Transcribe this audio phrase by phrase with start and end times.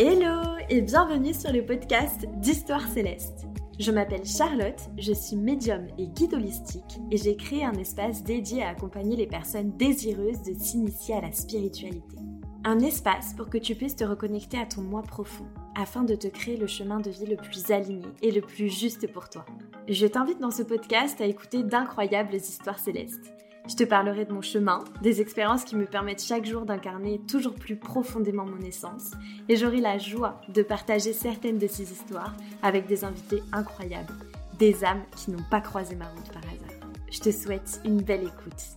[0.00, 3.48] Hello et bienvenue sur le podcast d'Histoire Céleste.
[3.80, 8.62] Je m'appelle Charlotte, je suis médium et guide holistique et j'ai créé un espace dédié
[8.62, 12.16] à accompagner les personnes désireuses de s'initier à la spiritualité.
[12.64, 16.28] Un espace pour que tu puisses te reconnecter à ton moi profond afin de te
[16.28, 19.46] créer le chemin de vie le plus aligné et le plus juste pour toi.
[19.88, 23.34] Je t'invite dans ce podcast à écouter d'incroyables histoires célestes.
[23.68, 27.54] Je te parlerai de mon chemin, des expériences qui me permettent chaque jour d'incarner toujours
[27.54, 29.10] plus profondément mon essence,
[29.50, 34.14] et j'aurai la joie de partager certaines de ces histoires avec des invités incroyables,
[34.58, 36.90] des âmes qui n'ont pas croisé ma route par hasard.
[37.10, 38.76] Je te souhaite une belle écoute.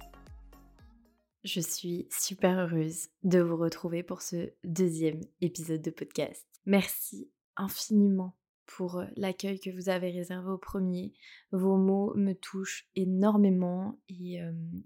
[1.45, 6.45] Je suis super heureuse de vous retrouver pour ce deuxième épisode de podcast.
[6.65, 8.35] Merci infiniment
[8.75, 11.13] pour l'accueil que vous avez réservé au premier.
[11.51, 14.39] Vos mots me touchent énormément et,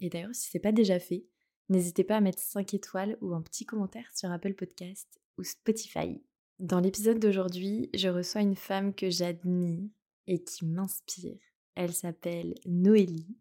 [0.10, 1.26] d'ailleurs si ce n'est pas déjà fait,
[1.70, 6.22] n'hésitez pas à mettre 5 étoiles ou un petit commentaire sur Apple Podcast ou Spotify.
[6.60, 9.90] Dans l'épisode d'aujourd'hui, je reçois une femme que j'admire
[10.27, 11.38] et qui m'inspire.
[11.76, 13.38] Elle s'appelle Noélie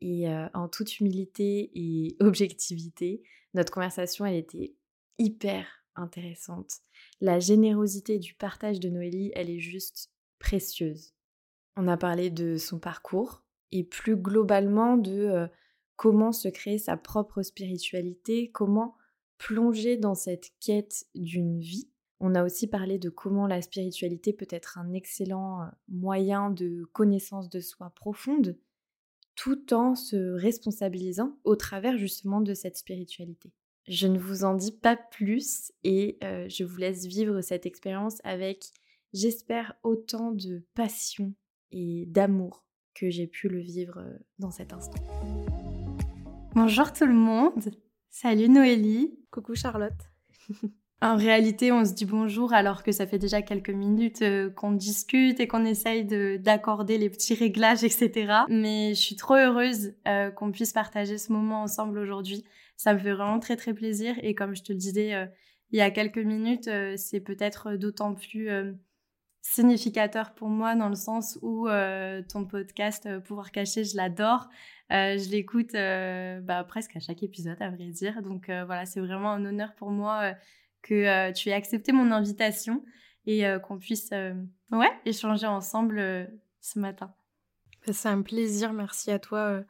[0.00, 3.22] et en toute humilité et objectivité,
[3.54, 4.74] notre conversation elle était
[5.18, 6.78] hyper intéressante.
[7.20, 11.14] La générosité du partage de Noélie, elle est juste précieuse.
[11.76, 15.46] On a parlé de son parcours et plus globalement de euh,
[15.96, 18.96] comment se créer sa propre spiritualité, comment
[19.38, 21.88] plonger dans cette quête d'une vie.
[22.20, 26.84] On a aussi parlé de comment la spiritualité peut être un excellent euh, moyen de
[26.92, 28.58] connaissance de soi profonde,
[29.36, 33.52] tout en se responsabilisant au travers justement de cette spiritualité.
[33.88, 38.18] Je ne vous en dis pas plus et euh, je vous laisse vivre cette expérience
[38.22, 38.66] avec,
[39.14, 41.32] j'espère, autant de passion
[41.72, 45.02] et d'amour que j'ai pu le vivre euh, dans cet instant.
[46.54, 47.70] Bonjour tout le monde,
[48.10, 49.18] salut Noélie.
[49.30, 50.12] Coucou Charlotte.
[51.00, 54.72] En réalité, on se dit bonjour alors que ça fait déjà quelques minutes euh, qu'on
[54.72, 56.04] discute et qu'on essaye
[56.38, 58.32] d'accorder les petits réglages, etc.
[58.48, 59.94] Mais je suis trop heureuse
[60.34, 62.44] qu'on puisse partager ce moment ensemble aujourd'hui
[62.78, 64.14] ça me fait vraiment très très plaisir.
[64.22, 65.26] Et comme je te le disais euh,
[65.72, 68.72] il y a quelques minutes, euh, c'est peut-être d'autant plus euh,
[69.42, 71.68] significateur pour moi dans le sens où
[72.28, 74.48] ton podcast Pouvoir cacher, je l'adore.
[74.90, 78.20] je l'écoute bah, presque à chaque épisode, à vrai dire.
[78.22, 80.34] Donc voilà, c'est vraiment un honneur pour moi
[80.88, 82.84] que tu aies accepté mon invitation
[83.26, 84.10] et qu'on puisse
[84.72, 87.12] ouais, échanger ensemble ce matin.
[87.90, 89.62] C'est un plaisir, merci à toi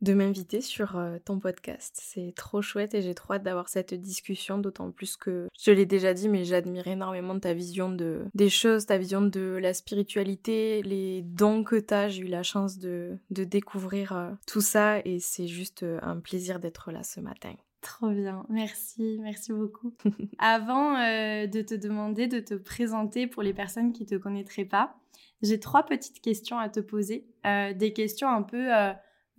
[0.00, 1.98] de m'inviter sur euh, ton podcast.
[2.00, 5.86] C'est trop chouette et j'ai trop hâte d'avoir cette discussion, d'autant plus que je l'ai
[5.86, 10.82] déjà dit, mais j'admire énormément ta vision de, des choses, ta vision de la spiritualité,
[10.82, 12.08] les dons que tu as.
[12.08, 16.60] J'ai eu la chance de, découvrir euh, tout ça et c'est juste euh, un plaisir
[16.60, 17.54] d'être là ce matin.
[17.80, 19.94] Trop bien, merci, merci beaucoup.
[20.38, 24.98] Avant de te demander de te présenter pour les personnes qui ne te connaîtraient pas,
[25.40, 28.70] j'ai trois petites questions à te poser, des questions un peu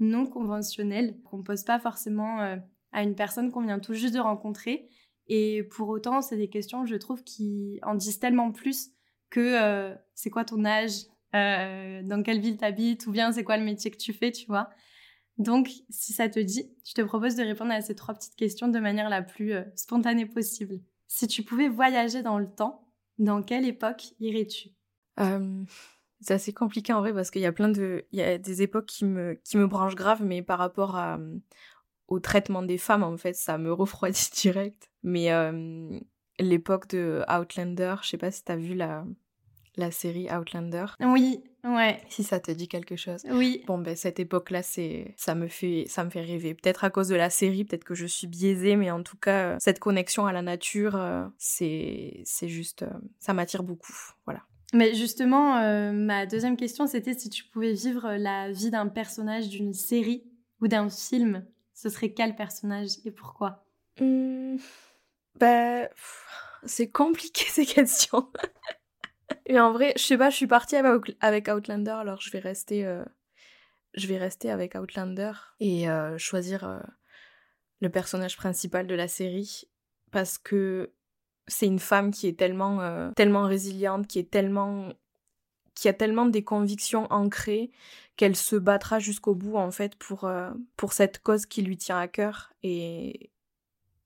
[0.02, 2.58] non conventionnelles qu'on pose pas forcément euh,
[2.92, 4.90] à une personne qu'on vient tout juste de rencontrer.
[5.28, 8.90] Et pour autant, c'est des questions, je trouve, qui en disent tellement plus
[9.30, 13.56] que euh, c'est quoi ton âge, euh, dans quelle ville t'habites, ou bien c'est quoi
[13.56, 14.70] le métier que tu fais, tu vois.
[15.38, 18.68] Donc, si ça te dit, je te propose de répondre à ces trois petites questions
[18.68, 20.80] de manière la plus spontanée possible.
[21.08, 22.88] Si tu pouvais voyager dans le temps,
[23.18, 24.70] dans quelle époque irais-tu?
[26.22, 28.06] C'est assez compliqué en vrai parce qu'il y a plein de.
[28.12, 31.20] Il y a des époques qui me, qui me branchent grave, mais par rapport à,
[32.08, 34.92] au traitement des femmes, en fait, ça me refroidit direct.
[35.04, 35.30] Mais
[36.40, 39.06] l'époque de Outlander, je sais pas si t'as vu la,
[39.78, 40.86] la série Outlander.
[41.00, 42.02] Oui, ouais.
[42.10, 43.22] Si ça te dit quelque chose.
[43.30, 43.64] Oui.
[43.68, 46.54] Bon, ben cette époque-là, c'est ça me fait ça me fait rêver.
[46.54, 49.58] Peut-être à cause de la série, peut-être que je suis biaisée, mais en tout cas,
[49.60, 52.90] cette connexion à la nature, euh, c'est c'est juste, euh,
[53.20, 53.96] ça m'attire beaucoup.
[54.26, 54.42] Voilà.
[54.74, 59.50] Mais justement, euh, ma deuxième question, c'était si tu pouvais vivre la vie d'un personnage
[59.50, 60.24] d'une série
[60.62, 63.66] ou d'un film, ce serait quel personnage et pourquoi?
[64.00, 64.58] Mmh,
[65.40, 65.90] Bah,
[66.64, 68.30] c'est compliqué ces questions.
[69.46, 72.86] Et en vrai, je sais pas, je suis partie avec Outlander, alors je vais rester,
[72.86, 73.04] euh,
[73.94, 76.82] je vais rester avec Outlander et euh, choisir
[77.82, 79.64] le personnage principal de la série
[80.12, 80.92] parce que
[81.48, 84.94] c'est une femme qui est tellement, euh, tellement résiliente, qui est tellement
[85.74, 87.72] qui a tellement des convictions ancrées
[88.18, 91.98] qu'elle se battra jusqu'au bout en fait pour, euh, pour cette cause qui lui tient
[91.98, 92.52] à cœur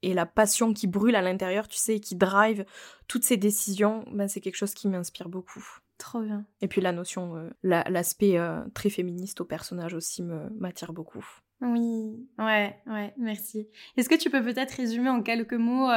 [0.05, 2.65] et la passion qui brûle à l'intérieur, tu sais, qui drive
[3.07, 5.65] toutes ses décisions, ben, c'est quelque chose qui m'inspire beaucoup.
[5.97, 6.45] Trop bien.
[6.61, 8.37] Et puis la notion, euh, l'aspect
[8.73, 11.25] très féministe au personnage aussi m'attire beaucoup.
[11.61, 13.69] Oui, ouais, ouais, merci.
[13.95, 15.89] Est-ce que tu peux peut-être résumer en quelques mots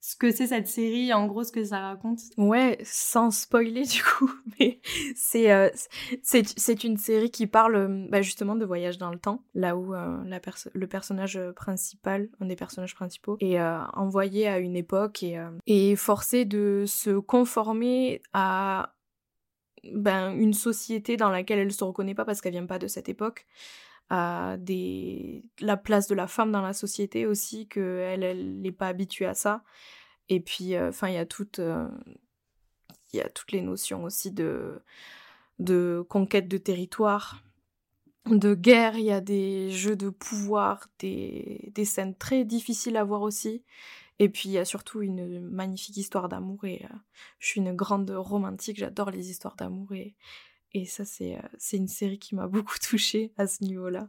[0.00, 2.20] ce que c'est cette série, en gros ce que ça raconte.
[2.38, 4.80] Ouais, sans spoiler du coup, mais
[5.14, 5.68] c'est euh,
[6.22, 9.94] c'est une série qui parle euh, bah, justement de voyage dans le temps, là où
[9.94, 10.40] euh, la
[10.72, 16.44] le personnage principal, un des personnages principaux, est envoyé à une époque et est forcé
[16.44, 18.94] de se conformer à
[19.84, 23.08] ben, une société dans laquelle elle se reconnaît pas parce qu'elle vient pas de cette
[23.08, 23.46] époque
[24.10, 29.34] la place de la femme dans la société aussi qu'elle elle n'est pas habituée à
[29.34, 29.62] ça.
[30.28, 31.88] Et puis euh, enfin il y a toute euh,
[33.12, 34.82] y a toutes les notions aussi de
[35.58, 37.42] de conquête de territoire
[38.26, 38.96] de guerre.
[38.96, 43.64] Il y a des jeux de pouvoir des, des scènes très difficiles à voir aussi.
[44.18, 46.96] Et puis il y a surtout une magnifique histoire d'amour et euh,
[47.38, 50.14] je suis une grande romantique j'adore les histoires d'amour et
[50.72, 54.08] et ça, c'est, euh, c'est une série qui m'a beaucoup touchée à ce niveau-là.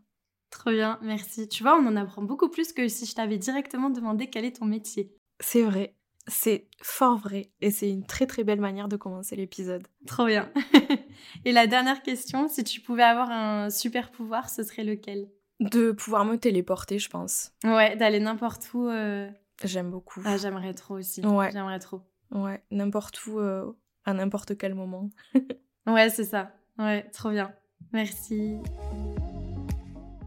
[0.49, 1.47] Trop bien, merci.
[1.47, 4.57] Tu vois, on en apprend beaucoup plus que si je t'avais directement demandé quel est
[4.57, 5.15] ton métier.
[5.39, 5.95] C'est vrai,
[6.27, 7.51] c'est fort vrai.
[7.61, 9.87] Et c'est une très très belle manière de commencer l'épisode.
[10.05, 10.51] Trop bien.
[11.45, 15.29] et la dernière question, si tu pouvais avoir un super pouvoir, ce serait lequel?
[15.61, 17.53] De pouvoir me téléporter, je pense.
[17.63, 18.87] Ouais, d'aller n'importe où.
[18.87, 19.29] Euh.
[19.63, 20.21] J'aime beaucoup.
[20.25, 21.25] Ah, j'aimerais trop aussi.
[21.25, 21.49] Ouais.
[21.51, 22.01] J'aimerais trop.
[22.31, 23.71] Ouais, n'importe où, euh,
[24.05, 25.09] à n'importe quel moment.
[25.87, 26.51] Ouais, c'est ça.
[26.77, 27.53] Ouais, trop bien.
[27.91, 28.57] Merci.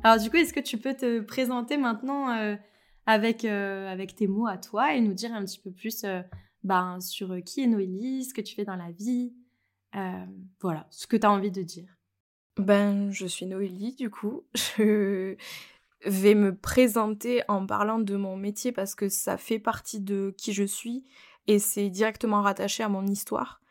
[0.02, 2.56] Alors du coup, est-ce que tu peux te présenter maintenant euh,
[3.06, 6.20] avec, euh, avec tes mots à toi et nous dire un petit peu plus euh,
[6.62, 9.32] ben, sur qui est Noélie, ce que tu fais dans la vie,
[10.60, 11.88] voilà, ce que tu as envie de dire.
[12.56, 14.44] Ben, je suis Noélie, du coup.
[16.06, 20.34] Je vais me présenter en parlant de mon métier parce que ça fait partie de
[20.36, 21.02] qui je suis
[21.46, 23.62] et c'est directement rattaché à mon histoire.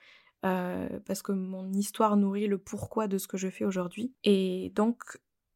[0.45, 4.13] Euh, parce que mon histoire nourrit le pourquoi de ce que je fais aujourd'hui.
[4.23, 5.01] Et donc,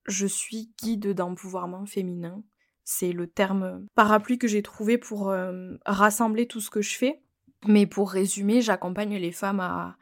[0.06, 2.44] je suis guide d'empouvoirment féminin.
[2.86, 7.22] C'est le terme parapluie que j'ai trouvé pour euh, rassembler tout ce que je fais.
[7.66, 9.98] Mais pour résumer, j'accompagne les femmes à,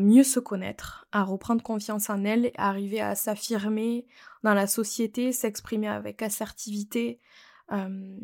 [0.00, 4.04] mieux se connaître, à reprendre confiance en elles, à arriver à s'affirmer
[4.42, 7.20] dans la société, s'exprimer avec assertivité,
[7.70, 8.18] euh,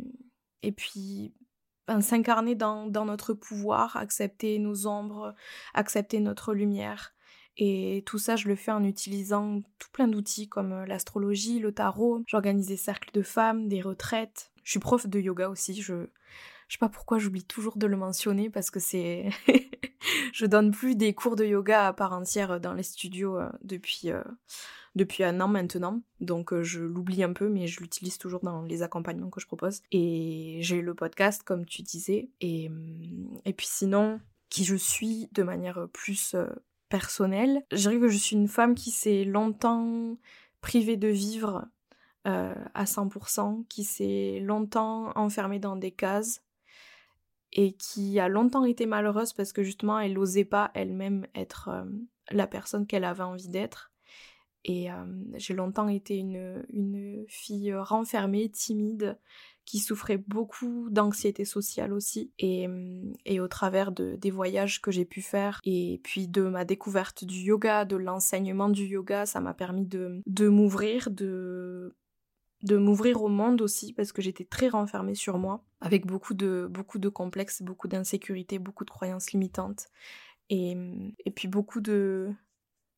[0.65, 1.33] et puis
[2.01, 5.35] s'incarner dans, notre pouvoir, accepter nos ombres,
[5.75, 7.15] accepter notre lumière.
[7.59, 11.73] Et tout ça, je le fais en utilisant tout plein d'outils comme euh, l'astrologie, le
[11.73, 12.23] tarot.
[12.27, 14.51] J'organise des cercles de femmes, des retraites.
[14.65, 15.75] Je suis prof de yoga aussi.
[15.83, 16.07] Je,
[16.69, 19.29] je sais pas pourquoi j'oublie toujours de le mentionner parce que c'est.
[20.33, 24.11] je donne plus des cours de yoga à part entière dans les studios euh, depuis.
[24.11, 24.23] Euh,
[24.95, 26.03] depuis un an maintenant.
[26.21, 29.47] Donc euh, je l'oublie un peu, mais je l'utilise toujours dans les accompagnements que je
[29.47, 29.81] propose.
[29.91, 32.29] Et j'ai le podcast, comme tu disais.
[32.43, 34.21] Et, hum, et puis sinon,
[34.51, 36.37] qui je suis de manière plus
[36.91, 40.19] personnelle, je dirais que je suis une femme qui s'est longtemps
[40.61, 41.65] privée de vivre
[42.25, 46.43] à 100%, qui s'est longtemps enfermée dans des cases
[47.53, 51.71] et qui a longtemps été malheureuse parce que justement elle n'osait pas elle-même être
[52.31, 53.93] la personne qu'elle avait envie d'être
[54.65, 54.89] et
[55.35, 59.19] j'ai longtemps été une, une, fille renfermée, timide,
[59.65, 62.33] qui souffrait beaucoup d'anxiété sociale aussi.
[62.39, 62.69] Et,
[63.25, 67.25] et au travers de, des voyages que j'ai pu faire, et puis de ma découverte
[67.25, 71.97] du yoga, de l'enseignement du yoga, ça m'a permis de, de m'ouvrir, de
[72.63, 76.69] de m'ouvrir au monde aussi parce que j'étais très renfermée sur moi avec beaucoup de
[76.71, 79.87] beaucoup de complexes, beaucoup d'insécurité, beaucoup de croyances limitantes
[80.51, 80.77] et,
[81.25, 82.31] et puis beaucoup de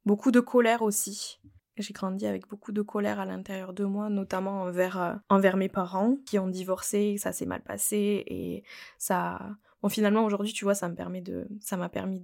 [0.04, 1.40] beaucoup de colère aussi
[1.76, 5.68] j'ai grandi avec beaucoup de colère à l'intérieur de moi, notamment envers, euh, envers mes
[5.68, 8.64] parents qui ont divorcé, ça s'est mal passé et
[8.98, 9.56] ça.
[9.84, 12.22] Bon, finalement, aujourd'hui, tu vois, ça me permet de, ça m'a permis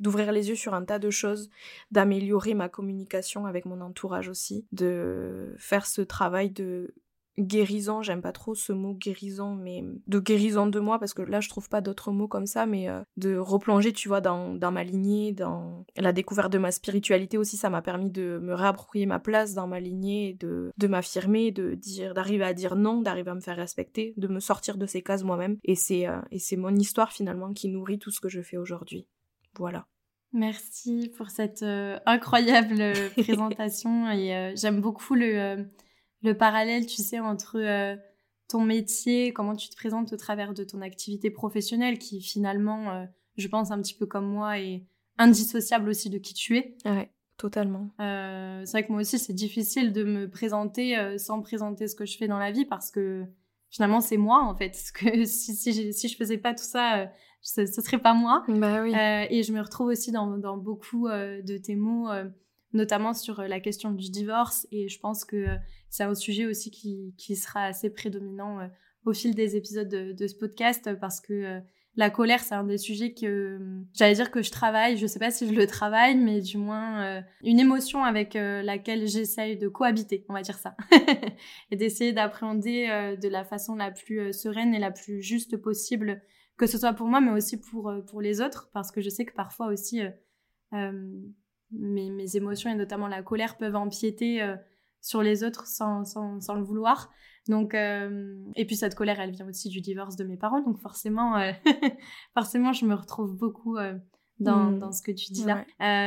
[0.00, 1.50] d'ouvrir les yeux sur un tas de choses,
[1.90, 6.94] d'améliorer ma communication avec mon entourage aussi, de faire ce travail de
[7.38, 11.40] guérison, j'aime pas trop ce mot guérison, mais de guérison de moi, parce que là
[11.40, 14.72] je trouve pas d'autres mots comme ça, mais euh, de replonger, tu vois, dans, dans,
[14.72, 19.06] ma lignée, dans la découverte de ma spiritualité aussi, ça m'a permis de me réapproprier
[19.06, 23.30] ma place dans ma lignée, de, de m'affirmer, de dire, d'arriver à dire non, d'arriver
[23.30, 26.38] à me faire respecter, de me sortir de ces cases moi-même, et c'est euh, et
[26.38, 29.06] c'est mon histoire finalement qui nourrit tout ce que je fais aujourd'hui.
[29.58, 29.86] Voilà.
[30.32, 35.66] Merci pour cette euh, incroyable présentation et j'aime beaucoup le
[36.26, 37.96] le parallèle, tu sais, entre euh,
[38.48, 43.04] ton métier, comment tu te présentes au travers de ton activité professionnelle, qui finalement, euh,
[43.36, 44.84] je pense un petit peu comme moi, est
[45.18, 46.76] indissociable aussi de qui tu es.
[46.84, 47.90] Ouais, totalement.
[48.00, 52.04] Euh, c'est vrai que moi aussi, c'est difficile de me présenter sans présenter ce que
[52.04, 53.24] je fais dans la vie parce que
[53.70, 54.70] finalement, c'est moi en fait.
[54.72, 58.44] Parce que si, si, si je faisais pas tout ça, ce, ce serait pas moi.
[58.48, 58.92] Bah oui.
[59.30, 62.08] et je me retrouve aussi dans, dans beaucoup de tes mots
[62.76, 64.66] notamment sur euh, la question du divorce.
[64.70, 65.56] Et je pense que euh,
[65.90, 68.66] c'est un sujet aussi qui, qui sera assez prédominant euh,
[69.04, 71.60] au fil des épisodes de, ce podcast parce que
[71.94, 73.60] la colère, c'est un des sujets que
[73.94, 74.96] j'allais dire que je travaille.
[74.96, 79.56] Je sais pas si je le travaille, mais du moins une émotion avec laquelle j'essaye
[79.56, 80.76] de cohabiter, on va dire ça,
[81.70, 86.20] et d'essayer d'appréhender de la façon la plus sereine et la plus juste possible,
[86.56, 89.24] que ce soit pour moi, mais aussi pour pour les autres, parce que je sais
[89.24, 90.00] que parfois aussi
[91.78, 94.56] mes, mes, émotions et notamment la colère peuvent empiéter euh,
[95.00, 97.10] sur les autres sans, sans, sans le vouloir.
[97.48, 100.78] Donc, euh, et puis cette colère, elle vient aussi du divorce de mes parents, donc
[100.78, 101.52] forcément, euh,
[102.34, 103.76] forcément, je me retrouve beaucoup
[104.40, 104.78] dans, mmh.
[104.80, 105.64] dans, ce que tu dis là.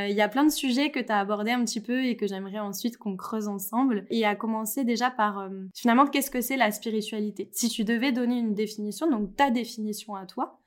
[0.10, 2.28] Il y a plein de sujets que tu as abordés un petit peu et que
[2.28, 4.06] j'aimerais ensuite qu'on creuse ensemble.
[4.10, 7.50] Et à commencer déjà par, finalement, qu'est-ce que c'est la spiritualité?
[7.54, 10.60] Si tu devais donner une définition, donc ta définition à toi,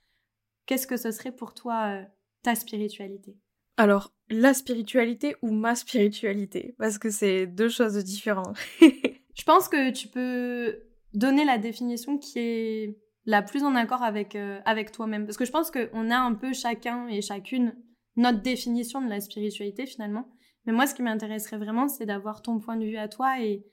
[0.64, 2.00] qu'est-ce que ce serait pour toi
[2.42, 3.36] ta spiritualité?
[3.76, 6.74] Alors, la spiritualité ou ma spiritualité?
[6.78, 8.56] Parce que c'est deux choses différentes.
[8.80, 10.82] je pense que tu peux
[11.14, 15.26] donner la définition qui est la plus en accord avec, euh, avec toi-même.
[15.26, 17.74] Parce que je pense qu'on a un peu chacun et chacune
[18.16, 20.28] notre définition de la spiritualité finalement.
[20.66, 23.64] Mais moi, ce qui m'intéresserait vraiment, c'est d'avoir ton point de vue à toi et,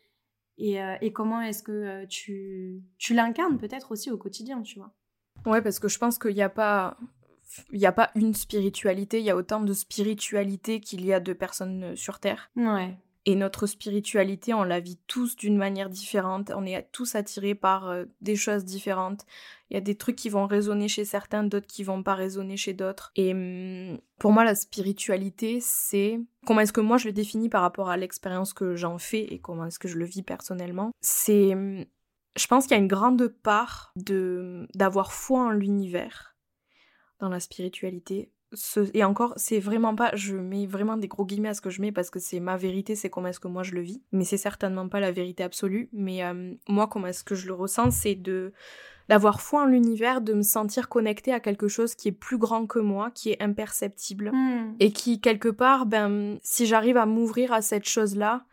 [0.58, 4.96] et, euh, comment est-ce que euh, tu, tu l'incarnes peut-être aussi au quotidien, tu vois.
[5.46, 6.98] Ouais, parce que je pense qu'il n'y a pas
[7.72, 11.20] il n'y a pas une spiritualité, il y a autant de spiritualité qu'il y a
[11.20, 12.50] de personnes euh, sur Terre.
[12.56, 12.96] Ouais.
[13.26, 16.52] Et notre spiritualité, on la vit tous d'une manière différente.
[16.56, 19.26] On est tous attirés par euh, des choses différentes.
[19.70, 22.58] Il y a des trucs qui vont résonner chez certains, d'autres qui vont pas résonner
[22.58, 23.12] chez d'autres.
[23.16, 27.62] Et hum, pour moi, la spiritualité, c'est comment est-ce que moi je le définis par
[27.62, 30.92] rapport à l'expérience que j'en fais et comment est-ce que je le vis personnellement.
[31.02, 31.86] C'est, hum,
[32.36, 36.29] je pense qu'il y a une grande part de d'avoir foi en l'univers
[37.20, 38.32] dans la spiritualité.
[38.94, 41.82] et encore, c'est vraiment pas, je mets vraiment des gros guillemets à ce que je
[41.82, 44.02] mets parce que c'est ma vérité, c'est comment est-ce que moi je le vis.
[44.12, 45.90] Mais c'est certainement pas la vérité absolue.
[45.94, 48.54] Mais euh, moi, comment est-ce que je le ressens, c'est de
[49.10, 52.68] d'avoir foi en l'univers, de me sentir connectée à quelque chose qui est plus grand
[52.68, 54.76] que moi, qui est imperceptible hmm.
[54.80, 58.46] et qui quelque part, ben, si j'arrive à m'ouvrir à cette chose-là,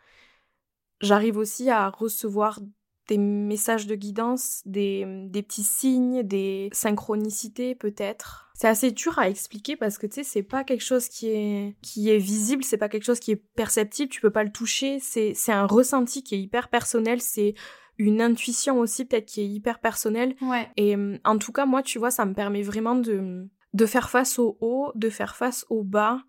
[0.99, 2.59] j'arrive aussi à recevoir
[3.07, 9.29] des messages de guidance, des, des petits signes, des synchronicités peut-être c'est assez dur à
[9.29, 12.77] expliquer parce que tu sais c'est pas quelque chose qui est qui est visible c'est
[12.77, 16.23] pas quelque chose qui est perceptible tu peux pas le toucher c'est c'est un ressenti
[16.23, 17.53] qui est hyper personnel c'est
[17.99, 20.67] une intuition aussi peut-être qui est hyper personnelle ouais.
[20.75, 24.39] et en tout cas moi tu vois ça me permet vraiment de de faire face
[24.39, 26.23] au haut de faire face au bas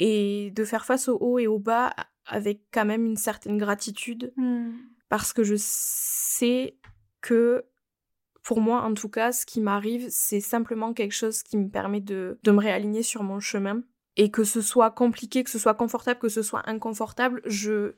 [0.00, 1.94] et de faire face au haut et au bas
[2.26, 4.72] avec quand même une certaine gratitude hmm.
[5.12, 6.78] Parce que je sais
[7.20, 7.66] que
[8.42, 12.00] pour moi, en tout cas, ce qui m'arrive, c'est simplement quelque chose qui me permet
[12.00, 13.82] de, me réaligner sur mon chemin.
[14.16, 17.92] Et que ce soit compliqué, que ce soit confortable, que ce soit inconfortable, je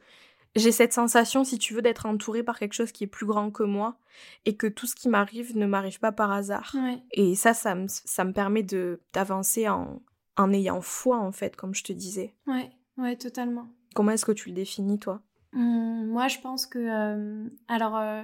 [0.57, 3.53] j'ai cette sensation, si tu veux, d'être entourée par quelque chose qui est plus grand
[3.53, 3.97] que moi
[4.45, 6.75] et que tout ce qui m'arrive ne m'arrive pas par hasard.
[7.13, 10.03] Et ça, ça me, ça me permet de d'avancer en,
[10.37, 12.35] en ayant foi, en fait, comme je te disais.
[12.49, 13.69] Ouais, ouais, totalement.
[13.95, 15.23] Comment est-ce que tu le définis, toi?
[15.55, 16.79] Mmh, Moi, je pense que...
[16.79, 18.23] Euh, alors, euh,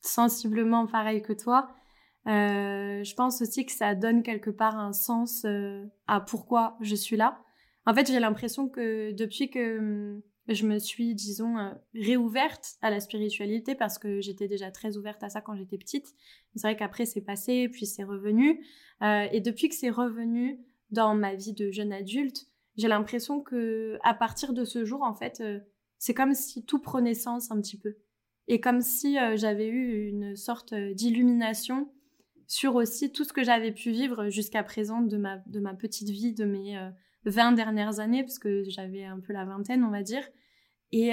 [0.00, 1.70] sensiblement pareil que toi.
[2.26, 5.46] Euh, je pense aussi que ça donne quelque part un sens
[6.06, 7.42] à pourquoi je suis là.
[7.86, 11.56] En fait, j'ai l'impression que depuis que hum, je me suis, disons,
[11.94, 16.06] réouverte à la spiritualité, parce que j'étais déjà très ouverte à ça quand j'étais petite.
[16.54, 18.64] C'est vrai qu'après, c'est passé, puis c'est revenu.
[19.02, 24.14] et depuis que c'est revenu dans ma vie de jeune adulte, j'ai l'impression que à
[24.14, 25.42] partir de ce jour, en fait,
[26.00, 27.94] c'est comme si tout prenait sens un petit peu
[28.50, 31.88] et comme si euh, j'avais eu une sorte euh, d'illumination
[32.48, 36.10] sur aussi tout ce que j'avais pu vivre jusqu'à présent de ma, de ma petite
[36.10, 36.76] vie, de mes
[37.26, 40.28] 20 euh, dernières années, parce que j'avais un peu la vingtaine, on va dire.
[40.90, 41.12] Et,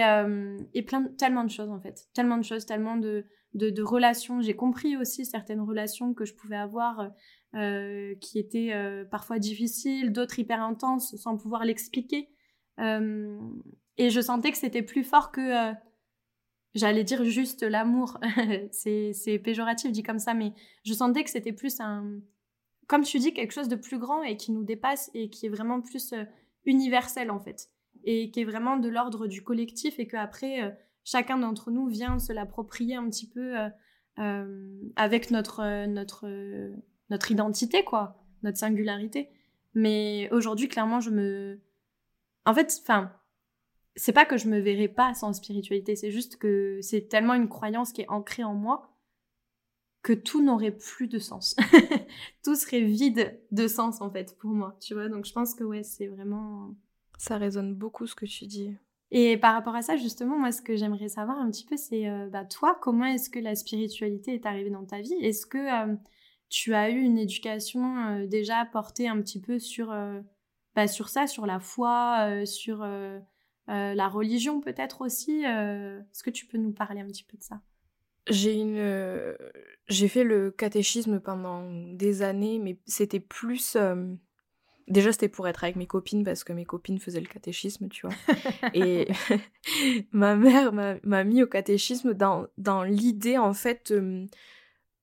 [0.74, 2.08] et plein, tellement de choses, en fait.
[2.16, 4.42] Tellement de choses, tellement de, de, relations.
[4.42, 7.12] J'ai compris aussi certaines relations que je pouvais avoir
[7.54, 8.74] qui étaient
[9.12, 12.28] parfois difficiles, d'autres hyper intenses, sans pouvoir l'expliquer.
[13.98, 15.74] Et je sentais que c'était plus fort que
[16.76, 18.20] j'allais dire juste l'amour,
[18.72, 22.20] c'est péjoratif dit comme ça, mais je sentais que c'était plus un,
[22.88, 25.50] comme tu dis, quelque chose de plus grand et qui nous dépasse et qui est
[25.50, 26.24] vraiment plus euh,
[26.66, 27.70] universel en fait,
[28.04, 30.72] et qui est vraiment de l'ordre du collectif et qu'après, euh,
[31.04, 33.56] chacun d'entre nous vient se l'approprier un petit peu
[34.20, 36.28] euh, avec notre, notre,
[37.10, 39.30] notre identité, quoi, notre singularité.
[39.74, 41.60] Mais aujourd'hui, clairement, je me...
[42.46, 43.12] En fait, enfin,
[43.98, 47.50] c'est pas que je me verrais pas sans spiritualité, c'est juste que c'est tellement une
[47.50, 48.94] croyance qui est ancrée en moi
[50.04, 51.56] que tout n'aurait plus de sens.
[52.44, 55.10] tout serait vide de sens en fait pour moi, tu vois.
[55.10, 56.76] Donc je pense que ouais, c'est vraiment
[57.18, 58.78] ça résonne beaucoup ce que tu dis.
[59.10, 62.08] Et par rapport à ça, justement, moi, ce que j'aimerais savoir un petit peu, c'est
[62.08, 65.16] euh, bah, toi, comment est-ce que la spiritualité est arrivée dans ta vie?
[65.22, 65.96] Est-ce que
[66.50, 69.94] tu as eu une éducation déjà portée un petit peu sur,
[70.76, 72.86] bah, sur ça, sur la foi, sur
[73.68, 77.62] la religion peut-être aussi Est-ce que tu peux nous parler un petit peu de ça?
[78.30, 79.36] J'ai une,
[79.88, 83.78] j'ai fait le catéchisme pendant des années, mais c'était plus.
[84.88, 88.08] Déjà, c'était pour être avec mes copines parce que mes copines faisaient le catéchisme, tu
[88.08, 88.16] vois.
[88.74, 89.08] Et
[90.12, 93.94] ma mère m'a mis au catéchisme dans, dans l'idée, en fait,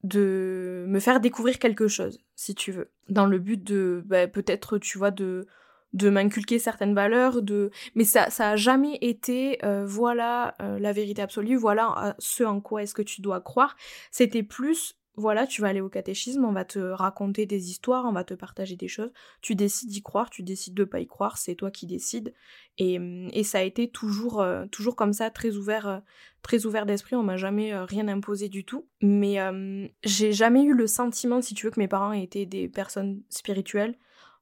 [0.04, 2.90] de me faire découvrir quelque chose, si tu veux.
[3.11, 5.47] Dans le but de, bah, peut-être, tu vois, de
[5.94, 10.92] de m'inculquer certaines valeurs, de mais ça ça a jamais été euh, voilà euh, la
[10.92, 13.76] vérité absolue, voilà euh, ce en quoi est-ce que tu dois croire.
[14.10, 18.10] C'était plus voilà, tu vas aller au catéchisme, on va te raconter des histoires, on
[18.10, 19.12] va te partager des choses.
[19.42, 22.34] Tu décides d'y croire, tu décides de pas y croire, c'est toi qui décides.
[22.78, 22.98] Et,
[23.32, 26.02] et ça a été toujours, toujours comme ça, très ouvert,
[26.42, 27.14] très ouvert d'esprit.
[27.14, 28.88] On m'a jamais rien imposé du tout.
[29.02, 29.38] Mais
[30.02, 33.96] j'ai jamais eu le sentiment, si tu veux, que mes parents étaient des personnes spirituelles.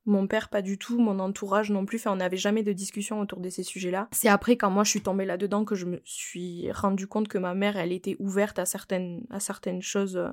[0.04, 1.98] Mon père, pas du tout, mon entourage non plus.
[1.98, 4.08] Enfin, on n'avait jamais de discussion autour de ces sujets-là.
[4.10, 7.38] C'est après, quand moi je suis tombée là-dedans, que je me suis rendu compte que
[7.38, 10.30] ma mère, elle était ouverte à certaines, à certaines choses euh,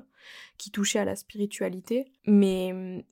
[0.58, 2.10] qui touchaient à la spiritualité.
[2.26, 3.04] Mais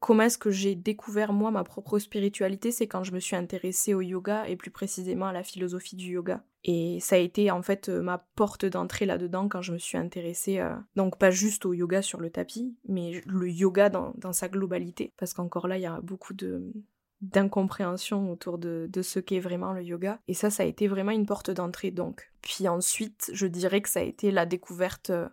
[0.00, 3.94] comment est-ce que j'ai découvert moi ma propre spiritualité C'est quand je me suis intéressée
[3.94, 6.42] au yoga et plus précisément à la philosophie du yoga.
[6.64, 10.58] Et ça a été en fait ma porte d'entrée là-dedans quand je me suis intéressée,
[10.58, 15.12] euh, donc pas juste au yoga sur le tapis, mais le yoga dans, sa globalité.
[15.16, 16.72] Parce qu'encore là, il y a beaucoup de
[17.20, 20.20] d'incompréhension autour de, ce qu'est vraiment le yoga.
[20.28, 22.30] Et ça, ça a été vraiment une porte d'entrée donc.
[22.42, 25.28] Puis ensuite, je dirais que ça a été la découverte euh,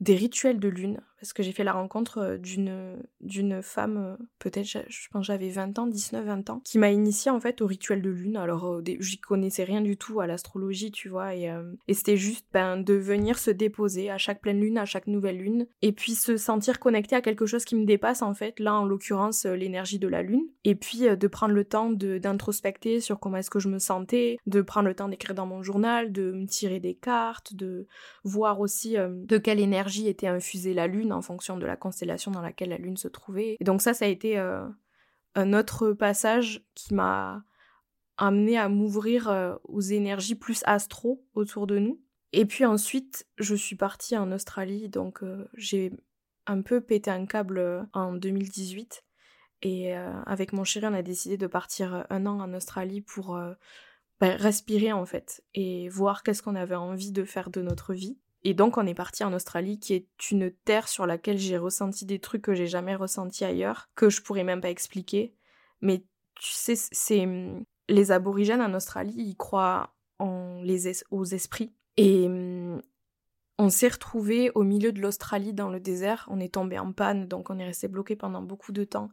[0.00, 4.24] des rituels de lune parce que j'ai fait la rencontre euh, d'une d'une femme, euh,
[4.40, 7.66] peut-être, je pense j'avais 20 ans, 19, 20 ans, qui m'a initié en fait au
[7.68, 8.36] rituel de lune.
[8.36, 11.48] Alors, euh, j'y connaissais rien du tout à l'astrologie, tu vois, et,
[11.86, 15.38] et c'était juste ben, de venir se déposer à chaque pleine lune, à chaque nouvelle
[15.38, 18.74] lune, et puis se sentir connecté à quelque chose qui me dépasse en fait, là
[18.74, 23.36] en l'occurrence l'énergie de la lune, et puis de prendre le temps d'introspecter sur comment
[23.36, 26.46] est-ce que je me sentais, de prendre le temps d'écrire dans mon journal, de me
[26.46, 27.86] tirer des cartes, de
[28.24, 32.42] voir aussi de quelle énergie était infusée la lune en fonction de la constellation dans
[32.42, 33.56] laquelle la Lune se trouvait.
[33.60, 34.66] Et donc ça, ça a été euh,
[35.34, 37.44] un autre passage qui m'a
[38.16, 42.00] amené à m'ouvrir euh, aux énergies plus astro autour de nous.
[42.32, 45.92] Et puis ensuite, je suis partie en Australie, donc euh, j'ai
[46.46, 49.04] un peu pété un câble en 2018.
[49.64, 53.38] Et avec mon chéri, on a décidé de partir un an en Australie pour
[54.22, 58.18] bah, respirer en fait et voir qu'est-ce qu'on avait envie de faire de notre vie.
[58.44, 62.04] Et donc on est parti en Australie, qui est une terre sur laquelle j'ai ressenti
[62.06, 65.34] des trucs que j'ai jamais ressentis ailleurs, que je pourrais même pas expliquer.
[65.80, 71.72] Mais tu sais, c'est hum, les aborigènes en Australie, ils croient aux esprits.
[71.96, 72.80] Et hum,
[73.58, 76.26] on s'est retrouvé au milieu de l'Australie dans le désert.
[76.30, 79.10] On est tombé en panne, donc on est resté bloqué pendant beaucoup de temps.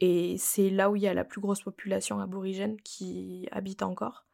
[0.00, 4.24] Et c'est là où il y a la plus grosse population aborigène qui habite encore.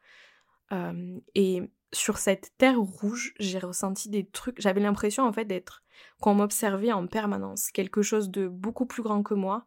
[1.35, 1.61] Et
[1.93, 4.61] sur cette terre rouge, j'ai ressenti des trucs.
[4.61, 5.83] J'avais l'impression en fait d'être
[6.21, 9.65] qu'on m'observait en permanence, quelque chose de beaucoup plus grand que moi,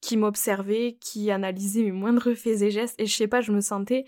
[0.00, 3.00] qui m'observait, qui analysait mes moindres faits et gestes.
[3.00, 4.04] Et je sais pas, je me sentais,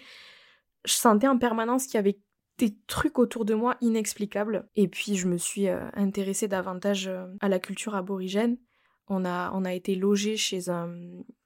[0.85, 2.19] je sentais en permanence qu'il y avait
[2.59, 4.69] des trucs autour de moi inexplicables.
[4.77, 8.59] Et puis je me suis intéressée davantage à la culture aborigène.
[9.09, 10.95] On a, on a été logé chez un,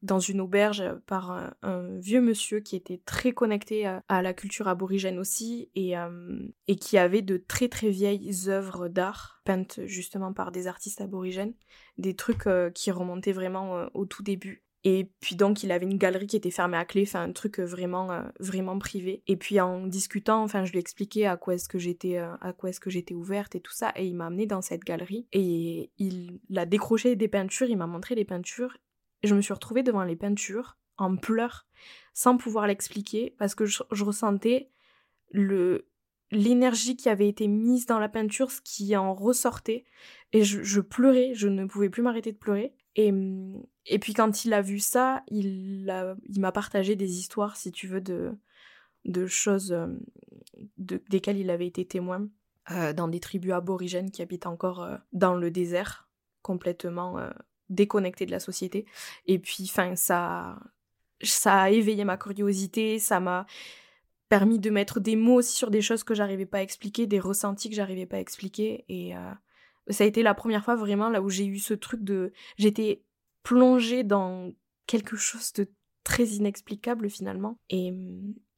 [0.03, 5.19] dans une auberge par un, vieux monsieur qui était très connecté à, la culture aborigène
[5.19, 10.53] aussi et, euh, et qui avait de très très vieilles œuvres d'art peintes justement par
[10.53, 11.55] des artistes aborigènes,
[11.97, 14.63] des trucs euh, qui remontaient vraiment euh, au tout début.
[14.85, 17.59] Et puis donc il avait une galerie qui était fermée à clé, enfin un truc
[17.59, 19.23] vraiment euh, vraiment privé.
[19.27, 22.53] Et puis en discutant, enfin je lui expliquais à quoi est-ce que j'étais euh, à
[22.53, 23.93] quoi est-ce que j'étais ouverte et tout ça.
[23.97, 25.27] Et il m'a amené dans cette galerie.
[25.33, 28.77] Et il a décroché des peintures, il m'a montré les peintures.
[29.25, 31.67] Je me suis retrouvée devant les peintures en pleurs
[32.15, 34.71] sans pouvoir l'expliquer parce que je, ressentais
[35.31, 35.89] le
[36.31, 39.87] l'énergie qui avait été mise dans la peinture, ce qui en ressortait.
[40.33, 43.15] Et je pleurais, je ne pouvais plus m'arrêter de pleurer et,
[43.87, 45.87] et puis quand il a vu ça, il,
[46.37, 49.87] m'a partagé des histoires, si tu veux, de, choses euh,
[50.79, 52.29] de, desquelles il avait été témoin
[52.73, 56.09] euh, dans des tribus aborigènes qui habitent encore euh, dans le désert,
[56.43, 57.21] complètement
[57.69, 58.85] déconnectés de la société.
[59.27, 60.59] Et puis, enfin, ça,
[61.23, 63.47] ça a éveillé ma curiosité, ça m'a
[64.29, 67.21] permis de mettre des mots aussi sur des choses que j'arrivais pas à expliquer, des
[67.21, 68.85] ressentis que j'arrivais pas à expliquer.
[68.89, 69.15] Et,
[69.91, 72.33] ça a été la première fois vraiment là où j'ai eu ce truc de...
[72.57, 73.03] J'étais
[73.43, 74.53] plongée dans
[74.87, 75.69] quelque chose de
[76.05, 77.59] très inexplicable finalement.
[77.69, 77.93] Et,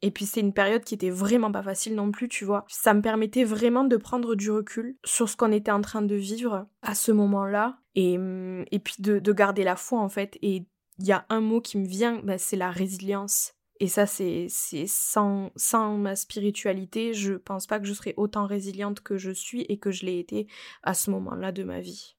[0.03, 2.65] Et puis c'est une période qui était vraiment pas facile non plus, tu vois.
[2.69, 6.15] Ça me permettait vraiment de prendre du recul sur ce qu'on était en train de
[6.15, 7.79] vivre à ce moment-là.
[7.95, 8.15] Et,
[8.71, 10.39] et puis de, de, garder la foi en fait.
[10.43, 10.65] Et
[10.99, 13.55] il y a un mot qui me vient, bah, c'est la résilience.
[13.83, 14.49] Et ça, c'est
[14.87, 19.63] sans, sans ma spiritualité, je pense pas que je serais autant résiliente que je suis
[19.63, 20.47] et que je l'ai été
[20.83, 22.15] à ce moment-là de ma vie.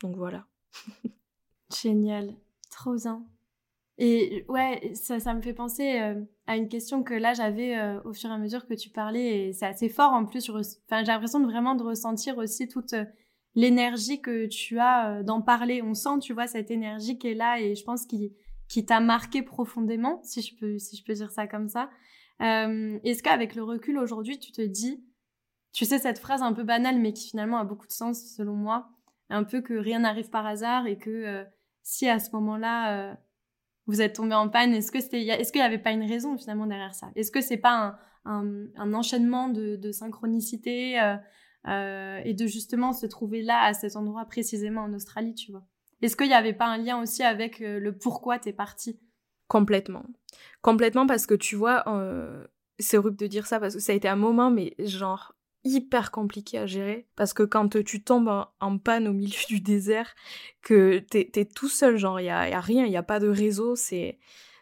[0.00, 0.46] Donc voilà.
[1.82, 2.34] Génial,
[2.70, 3.22] trop bien.
[3.98, 8.12] Et ouais, ça, me fait penser euh, à une question que là j'avais euh, au
[8.12, 10.46] fur et à mesure que tu parlais, et c'est assez fort en plus.
[10.46, 13.04] J'ai l'impression de vraiment de ressentir aussi toute euh,
[13.56, 15.82] l'énergie que tu as d'en parler.
[15.82, 18.32] On sent, tu vois, cette énergie qui est là, et je pense qu'il
[18.68, 21.90] qui t'a marqué profondément, si je peux, si je peux dire ça comme ça.
[22.42, 25.04] Euh, Est-ce qu'avec le recul aujourd'hui, tu te dis,
[25.72, 28.54] tu sais cette phrase un peu banale, mais qui finalement a beaucoup de sens selon
[28.54, 28.90] moi,
[29.30, 31.44] un peu que rien n'arrive par hasard et que euh,
[31.82, 33.14] si à ce moment-là euh,
[33.86, 36.36] vous êtes tombé en panne, est-ce que c'était, est-ce qu'il n'y avait pas une raison
[36.36, 37.10] finalement derrière ça?
[37.16, 41.16] Est-ce que c'est pas un, un, enchaînement de, de synchronicité euh,
[41.66, 45.66] euh, et de justement se trouver là à cet endroit précisément en Australie, tu vois?
[46.02, 49.00] Est-ce qu'il n'y avait pas un lien aussi avec euh, le pourquoi t'es parti
[49.48, 50.04] Complètement.
[50.62, 52.46] Complètement parce que tu vois, euh,
[52.78, 55.34] c'est horrible de dire ça parce que ça a été un moment, mais genre
[55.64, 57.06] hyper compliqué à gérer.
[57.16, 60.14] Parce que quand tu tombes en, panne au milieu du désert,
[60.62, 63.02] que t'es es tout seul, genre il y a, y a, rien, il n'y a
[63.02, 64.18] pas de réseau, c'est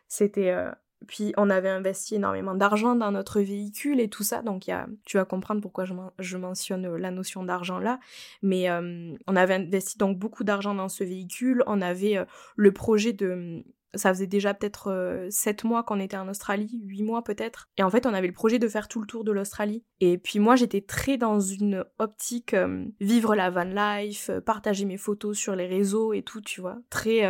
[0.08, 0.70] c'était euh,
[1.06, 4.86] puis on avait investi énormément d'argent dans notre véhicule et tout ça, donc y a,
[5.04, 7.98] tu vas comprendre pourquoi je, mentionne euh, la notion d'argent là.
[8.42, 12.24] Mais euh, on avait investi donc beaucoup d'argent dans ce véhicule, on avait euh,
[12.56, 13.64] le projet de...
[13.94, 17.70] Ça faisait déjà peut-être 7 mois qu'on était en Australie, 8 mois peut-être.
[17.78, 19.84] Et en fait, on avait le projet de faire tout le tour de l'Australie.
[20.00, 22.54] Et puis moi, j'étais très dans une optique
[23.00, 26.76] vivre la van life, partager mes photos sur les réseaux et tout, tu vois.
[26.90, 27.22] Très...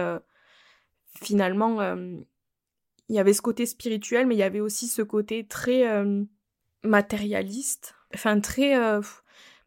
[1.23, 1.79] finalement
[3.09, 6.25] il y avait ce côté spirituel, mais il y avait aussi ce côté très euh,
[6.83, 9.01] matérialiste, enfin très euh,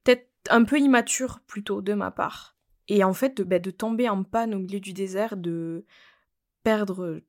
[0.04, 2.56] peut-être un peu immature plutôt de ma part.
[2.88, 5.86] Et en fait, de, bah, de tomber en panne au milieu du désert, de
[6.64, 7.22] perdre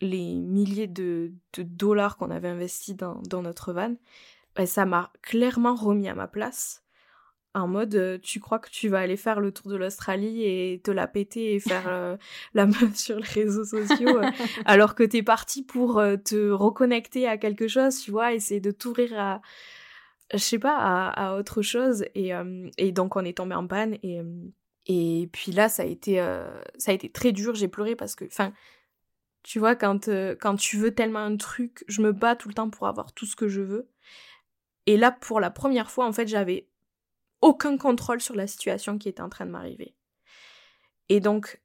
[0.00, 3.94] les milliers de, dollars qu'on avait investis dans, notre van,
[4.54, 6.84] bah, ça m'a clairement remis à ma place
[7.54, 10.80] en mode euh, tu crois que tu vas aller faire le tour de l'Australie et
[10.82, 12.16] te la péter et faire euh,
[12.54, 14.30] la meuf sur les réseaux sociaux euh,
[14.64, 19.18] alors que t'es parti pour te reconnecter à quelque chose, tu vois, essayer de t'ouvrir
[19.18, 19.40] à
[20.32, 20.76] je sais pas
[21.08, 22.32] à, autre chose et,
[22.76, 24.20] et donc on est tombé en panne et
[24.84, 26.16] et puis là ça a été
[26.76, 28.52] ça a été très dur, j'ai pleuré parce que enfin
[29.42, 32.68] tu vois quand quand tu veux tellement un truc, je me bats tout le temps
[32.68, 33.88] pour avoir tout ce que je veux.
[34.88, 36.66] Et là, pour la première fois, en fait, j'avais
[37.40, 39.94] aucun contrôle sur la situation qui était en train de m'arriver.
[41.08, 41.60] Et donc,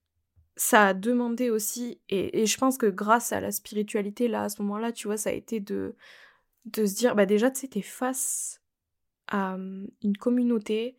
[0.55, 4.62] ça a demandé aussi, et, je pense que grâce à la spiritualité, là, à ce
[4.62, 5.95] moment-là, tu vois, ça a été de,
[6.65, 8.62] de se dire, bah déjà, tu sais, face
[9.27, 10.97] à hum, une communauté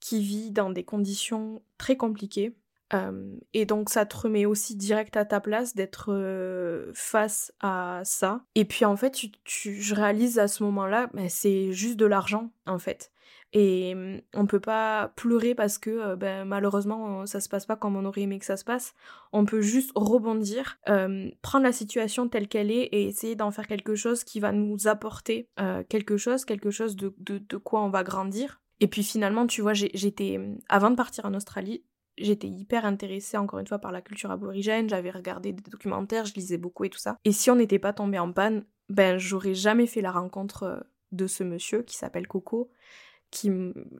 [0.00, 2.56] qui vit dans des conditions très compliquées.
[2.92, 8.44] Hum, et donc ça te remet aussi direct à ta place d'être face à ça.
[8.54, 9.10] Et puis en fait,
[9.44, 13.10] tu, je réalise à ce moment-là, bah, c'est juste de l'argent en fait.
[13.58, 17.96] Et mmh, on peut pas pleurer parce que ben, malheureusement ça se passe pas comme
[17.96, 18.92] on aurait aimé que ça se passe.
[19.32, 23.94] On peut juste rebondir, prendre la situation telle qu'elle est et essayer d'en faire quelque
[23.94, 25.48] chose qui va nous apporter
[25.88, 28.60] quelque chose, quelque chose de, de, quoi on va grandir.
[28.80, 31.82] Et puis finalement, tu vois, j'étais mmh, avant de partir en Australie,
[32.18, 36.34] j'étais hyper intéressée encore une fois par la culture aborigène, j'avais regardé des documentaires, je
[36.34, 37.16] lisais beaucoup et tout ça.
[37.24, 41.26] Et si on n'était pas tombé en panne, ben j'aurais jamais fait la rencontre de
[41.26, 42.70] ce monsieur qui s'appelle Coco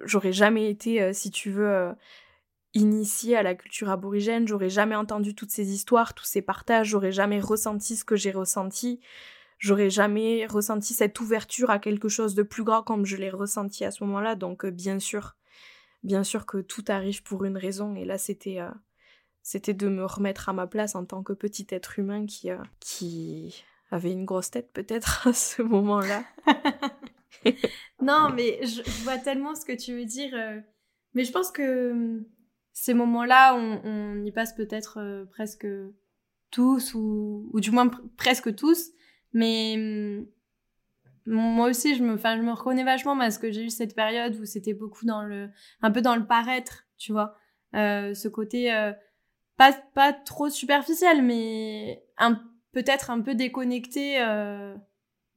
[0.04, 1.92] j'aurais jamais été, euh, si tu veux, euh,
[2.74, 7.12] initiée à la culture aborigène, j'aurais jamais entendu toutes ces histoires, tous ces partages, j'aurais
[7.12, 9.00] jamais ressenti ce que j'ai ressenti,
[9.58, 13.84] j'aurais jamais ressenti cette ouverture à quelque chose de plus grand comme je l'ai ressenti
[13.84, 14.34] à ce moment-là.
[14.34, 15.36] Donc euh, bien sûr,
[16.02, 17.94] bien sûr que tout arrive pour une raison.
[17.94, 18.60] Et là, c'était
[19.42, 23.64] c'était de me remettre à ma place en tant que petit être humain qui qui
[23.90, 26.24] avait une grosse tête peut-être à ce moment-là.
[28.02, 30.34] non, mais je, vois tellement ce que tu veux dire.
[30.34, 30.60] Euh,
[31.14, 32.24] mais je pense que hum,
[32.72, 35.66] ces moments-là, on, y passe peut-être euh, presque
[36.50, 38.90] tous, ou, du moins presque tous.
[39.32, 40.26] Mais hum,
[41.26, 44.44] moi aussi, je me, je me reconnais vachement parce que j'ai eu cette période où
[44.44, 45.50] c'était beaucoup dans le,
[45.82, 47.36] un peu dans le paraître, tu vois.
[47.74, 48.70] Euh, ce côté,
[49.56, 52.04] pas, pas trop superficiel, mais
[52.72, 54.20] peut-être un peu déconnecté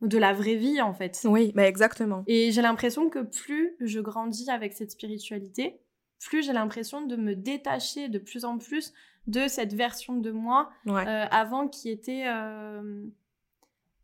[0.02, 1.20] de la vraie vie en fait.
[1.26, 2.24] Oui, mais exactement.
[2.28, 5.82] Et j'ai l'impression que plus je grandis avec cette spiritualité,
[6.20, 8.94] plus j'ai l'impression de me détacher de plus en plus
[9.28, 13.06] de cette version de moi euh, avant qui était euh,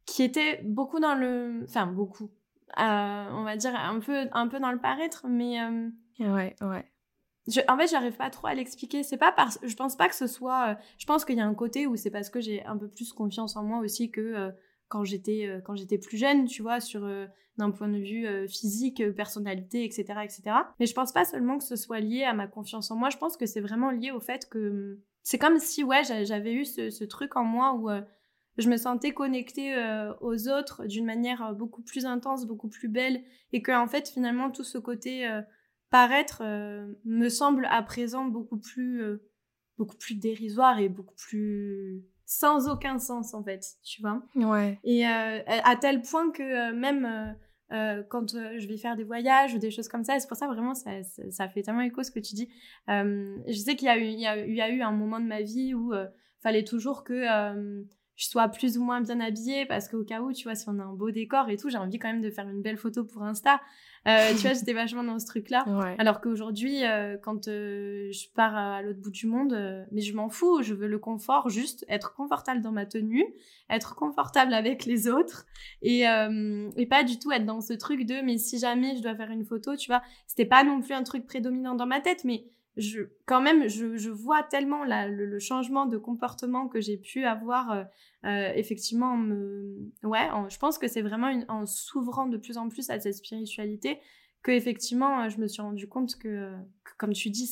[0.06, 2.30] qui était beaucoup dans le, enfin beaucoup,
[2.78, 5.60] on va dire un peu, un peu dans le paraître, mais
[6.20, 6.86] ouais, ouais.
[7.48, 9.04] Je, en fait, j'arrive pas trop à l'expliquer.
[9.04, 10.78] C'est pas parce, je pense pas que ce soit.
[10.98, 13.14] je pense qu'il y a un côté où c'est parce que j'ai un peu plus
[13.14, 14.52] confiance en moi aussi que
[14.88, 17.26] quand j'étais euh, quand j'étais plus jeune, tu vois, sur euh,
[17.58, 20.44] d'un point de vue euh, physique, personnalité, etc., etc.
[20.80, 23.10] Mais je pense pas seulement que ce soit lié à ma confiance en moi.
[23.10, 26.54] Je pense que c'est vraiment lié au fait que hum, c'est comme si ouais j'avais
[26.54, 27.90] eu ce, truc en moi où
[28.60, 29.76] je me sentais connectée
[30.22, 34.64] aux autres d'une manière beaucoup plus intense, beaucoup plus belle, et que fait finalement tout
[34.64, 35.28] ce côté
[35.90, 36.44] paraître
[37.06, 39.18] me semble à présent beaucoup plus
[39.78, 44.22] beaucoup plus dérisoire et beaucoup plus sans aucun sens en fait, tu vois.
[44.36, 44.80] Ouais.
[44.84, 47.36] Et euh, à tel point que euh, même
[47.72, 50.48] euh, quand je vais faire des voyages ou des choses comme ça, c'est pour ça
[50.48, 50.92] vraiment ça,
[51.30, 52.50] ça, fait tellement écho ce que tu dis.
[52.88, 56.10] je sais qu'il y, y, y a eu un moment de ma vie où il
[56.42, 57.26] fallait toujours que
[58.16, 60.80] je sois plus ou moins bien habillée parce qu'au cas où, tu vois, si on
[60.80, 63.04] a un beau décor et tout, j'ai envie quand même de faire une belle photo
[63.04, 63.60] pour Insta.
[64.08, 65.66] Euh, tu vois, j'étais vachement dans ce truc-là.
[65.98, 70.30] Alors qu'aujourd'hui, euh, quand euh, je pars à l'autre bout du monde, mais je m'en
[70.30, 73.26] fous, je veux le confort, juste être confortable dans ma tenue,
[73.70, 75.46] être confortable avec les autres
[75.82, 79.16] et, et pas du tout être dans ce truc de mais si jamais je dois
[79.16, 82.24] faire une photo, tu vois, c'était pas non plus un truc prédominant dans ma tête,
[82.24, 82.46] mais
[83.26, 87.84] quand même, je, vois tellement le, changement de comportement que j'ai pu avoir, euh,
[88.26, 89.92] euh effectivement, me...
[90.04, 94.00] ouais, je pense que c'est vraiment en s'ouvrant de plus en plus à cette spiritualité
[94.44, 96.54] que, effectivement, euh, je me suis rendu compte que,
[96.98, 97.48] comme tu dis,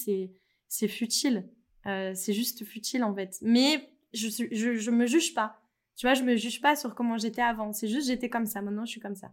[0.67, 1.49] c'est, futile.
[1.86, 3.38] Euh, c'est juste futile, en fait.
[3.41, 5.59] Mais je, je, je me juge pas.
[5.95, 7.71] Tu vois, je me juge pas sur comment j'étais avant.
[7.71, 8.62] C'est juste, j'étais comme ça.
[8.62, 9.31] Maintenant, je suis comme ça.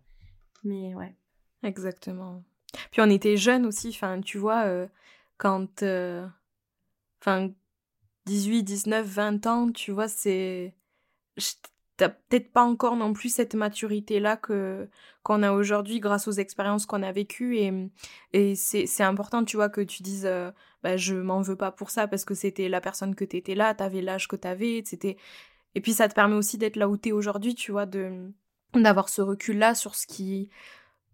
[0.62, 1.14] Mais ouais.
[1.62, 2.44] Exactement.
[2.90, 3.88] Puis on était jeunes aussi.
[3.88, 4.88] Enfin, tu vois
[5.40, 5.82] quand.
[5.82, 6.26] Euh,
[7.20, 7.50] enfin,
[8.26, 10.74] 18, 19, 20 ans, tu vois, c'est.
[11.96, 14.88] T'as peut-être pas encore non plus cette maturité-là que
[15.22, 17.58] qu'on a aujourd'hui grâce aux expériences qu'on a vécues.
[17.58, 17.72] Et,
[18.32, 20.50] et c'est important, tu vois, que tu dises euh,
[20.82, 23.74] bah, je m'en veux pas pour ça parce que c'était la personne que t'étais là,
[23.74, 25.16] t'avais l'âge que t'avais, c'était.
[25.74, 28.32] Et puis ça te permet aussi d'être là où t'es aujourd'hui, tu vois, de
[28.74, 30.48] d'avoir ce recul-là sur ce qui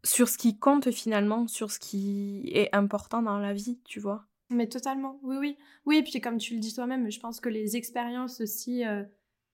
[0.05, 4.27] sur ce qui compte finalement, sur ce qui est important dans la vie, tu vois.
[4.51, 5.57] Mais totalement, oui, oui.
[5.87, 9.03] Oui, et puis comme tu le dis toi-même, je pense que les expériences aussi, euh,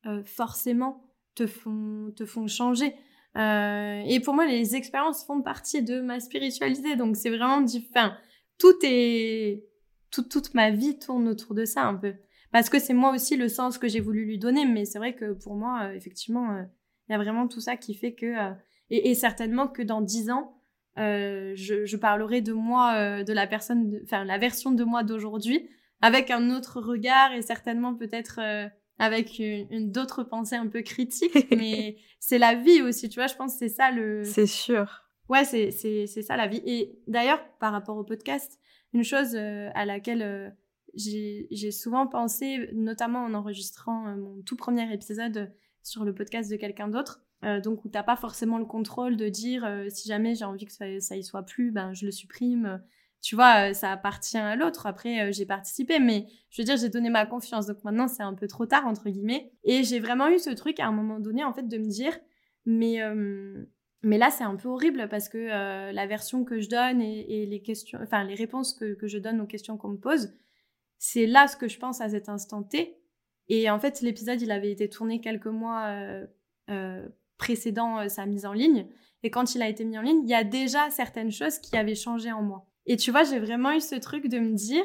[0.06, 1.02] euh, forcément,
[1.34, 2.94] te font, te font changer.
[3.36, 8.12] Euh, et pour moi, les expériences font partie de ma spiritualité, donc c'est vraiment différent.
[8.58, 9.64] Tout est...
[10.10, 12.12] Tout, toute ma vie tourne autour de ça un peu.
[12.50, 15.14] Parce que c'est moi aussi le sens que j'ai voulu lui donner, mais c'est vrai
[15.14, 16.66] que pour moi, effectivement,
[17.08, 18.34] il y a vraiment tout ça qui fait que
[18.92, 20.54] et, certainement que dans dix ans,
[20.98, 25.68] euh, je, parlerai de moi, euh, de la personne, enfin la version de moi d'aujourd'hui,
[26.02, 31.50] avec un autre regard et certainement peut-être euh, avec une, d'autres pensées un peu critiques.
[31.56, 33.28] mais c'est la vie aussi, tu vois.
[33.28, 34.24] Je pense que c'est ça le.
[34.24, 35.04] C'est sûr.
[35.30, 36.62] Ouais, c'est c'est c'est ça la vie.
[36.66, 38.60] Et d'ailleurs, par rapport au podcast,
[38.92, 40.54] une chose à laquelle
[40.94, 46.88] j'ai souvent pensé, notamment en enregistrant mon tout premier épisode sur le podcast de quelqu'un
[46.88, 50.44] d'autre, euh, donc où t'as pas forcément le contrôle de dire euh, si jamais j'ai
[50.44, 52.82] envie que ça, y soit plus, ben je le supprime.
[53.20, 54.86] Tu vois, euh, ça appartient à l'autre.
[54.86, 57.66] Après, j'ai participé, mais je veux dire, j'ai donné ma confiance.
[57.66, 59.52] Donc maintenant, c'est un peu trop tard entre guillemets.
[59.64, 62.16] Et j'ai vraiment eu ce truc à un moment donné, en fait, de me dire,
[62.66, 63.00] mais
[64.04, 67.62] mais là, c'est un peu horrible parce que la version que je donne et, les
[67.62, 70.32] questions, enfin les réponses que, que je donne aux questions qu'on me pose,
[70.98, 72.98] c'est là ce que je pense à cet instant T.
[73.48, 75.86] Et en fait, l'épisode, il avait été tourné quelques mois
[76.70, 77.08] euh,
[77.42, 78.86] précédant euh, sa mise en ligne.
[79.24, 81.76] Et quand il a été mis en ligne, il y a déjà certaines choses qui
[81.76, 82.66] avaient changé en moi.
[82.86, 84.84] Et tu vois, j'ai vraiment eu ce truc de me dire,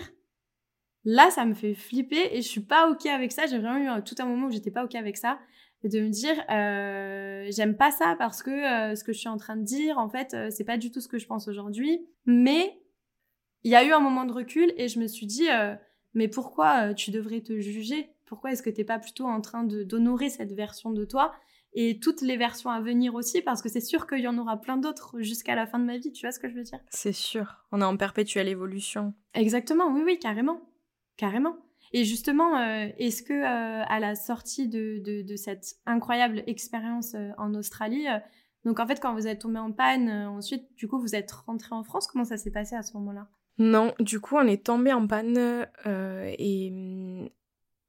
[1.06, 3.46] là, ça me fait flipper et je suis pas ok avec ça.
[3.46, 5.40] J'ai vraiment eu tout un moment où j'étais pas ok avec ça.
[5.84, 9.30] Et de me dire, euh, j'aime pas ça parce que euh, ce que je suis
[9.30, 12.08] en train de dire, en fait, c'est pas du tout ce que je pense aujourd'hui.
[12.26, 12.82] Mais
[13.64, 15.48] il y a eu un moment de recul et je me suis dit,
[16.16, 18.10] mais pourquoi tu devrais te juger?
[18.26, 21.34] Pourquoi est-ce que t'es pas plutôt en train d'honorer cette version de toi?
[21.74, 24.60] Et toutes les versions à venir aussi, parce que c'est sûr qu'il y en aura
[24.60, 26.80] plein d'autres jusqu'à la fin de ma vie, tu vois ce que je veux dire?
[26.90, 29.14] C'est sûr, on est en perpétuelle évolution.
[29.34, 30.62] Exactement, oui, oui, carrément.
[31.18, 31.58] Carrément.
[31.94, 37.30] Et justement, euh, est-ce que euh, à la sortie de, de, cette incroyable expérience euh,
[37.38, 38.08] en Australie,
[38.66, 41.74] donc en fait quand vous êtes tombé en panne, ensuite du coup vous êtes rentré
[41.74, 43.28] en France, comment ça s'est passé à ce moment-là?
[43.60, 47.30] Non, du coup on est tombé en panne et hum,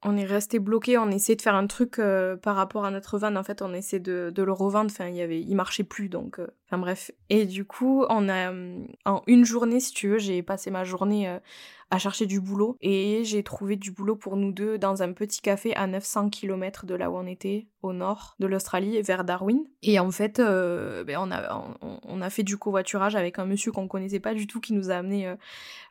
[0.05, 3.19] on est resté bloqué, on essaie de faire un truc euh, par rapport à notre
[3.19, 3.35] van.
[3.37, 4.91] En fait, on essaie de, le revendre.
[4.91, 7.11] Enfin, il y avait, il marchait plus, donc euh, Enfin bref.
[7.31, 8.53] Et du coup, a
[9.05, 11.39] en une journée, si tu veux, j'ai passé ma journée
[11.91, 15.41] à chercher du boulot et j'ai trouvé du boulot pour nous deux dans un petit
[15.41, 19.65] café à 900 km de là où on était, au nord de l'Australie, vers Darwin.
[19.83, 24.21] Et en fait, euh, ben on, a, fait du covoiturage avec un monsieur qu'on connaissait
[24.21, 25.37] pas du tout qui nous a amené euh,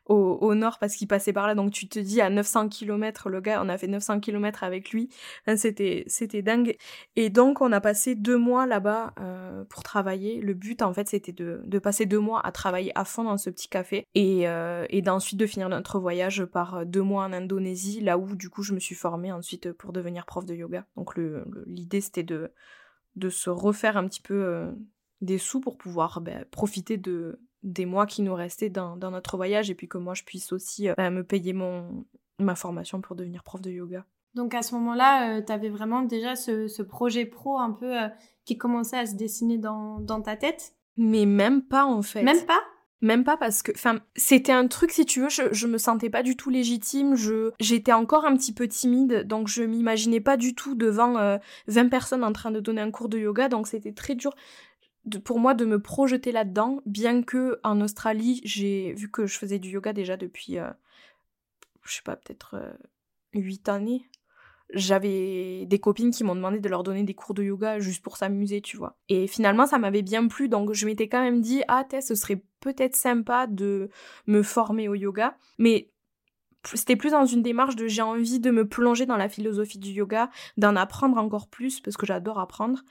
[0.06, 1.54] au, nord parce qu'il passait par là.
[1.54, 4.90] Donc tu te dis à 900 km, le gars, on a fait 900 km avec
[4.90, 5.08] lui.
[5.56, 6.76] c'était, c'était dingue.
[7.16, 10.40] Et donc on a passé deux mois là-bas euh, pour travailler.
[10.40, 13.50] Le but en fait c'était de, passer deux mois à travailler à fond dans ce
[13.50, 18.18] petit café et, euh, d'ensuite de finir notre voyage par deux mois en Indonésie, là
[18.18, 20.86] où du coup je me suis formée ensuite pour devenir prof de yoga.
[20.96, 21.16] Donc
[21.66, 22.52] l'idée c'était de,
[23.16, 24.72] de se refaire un petit peu euh,
[25.20, 29.70] des sous pour pouvoir ben, profiter de, des mois qui nous restaient dans, notre voyage
[29.70, 32.04] et puis que moi je puisse aussi euh, bah, me payer mon,
[32.38, 34.04] ma formation pour devenir prof de yoga.
[34.34, 38.08] Donc à ce moment-là, euh, tu avais vraiment déjà ce, projet pro un peu euh,
[38.48, 40.72] qui commençait à se dessiner dans, ta tête?
[40.96, 42.22] Mais même pas en fait.
[42.22, 42.60] Même pas?
[43.00, 46.10] Même pas parce que, enfin, c'était un truc, si tu veux, je, je me sentais
[46.10, 50.36] pas du tout légitime, je, j'étais encore un petit peu timide, donc je m'imaginais pas
[50.36, 53.92] du tout devant 20 personnes en train de donner un cours de yoga, donc c'était
[53.92, 54.34] très dur
[55.24, 59.60] pour moi de me projeter là-dedans, bien que en Australie, j'ai vu que je faisais
[59.60, 60.70] du yoga déjà depuis, euh,
[61.84, 62.72] je sais pas, peut-être euh,
[63.34, 64.04] 8 années.
[64.74, 68.16] J'avais des copines qui m'ont demandé de leur donner des cours de yoga juste pour
[68.16, 68.96] s'amuser, tu vois.
[69.08, 72.42] Et finalement, ça m'avait bien plu, donc je m'étais quand même dit, ah, ce serait
[72.60, 73.88] peut-être sympa de
[74.26, 75.36] me former au yoga.
[75.58, 75.90] Mais
[76.74, 79.90] c'était plus dans une démarche de j'ai envie de me plonger dans la philosophie du
[79.90, 82.82] yoga, d'en apprendre encore plus parce que j'adore apprendre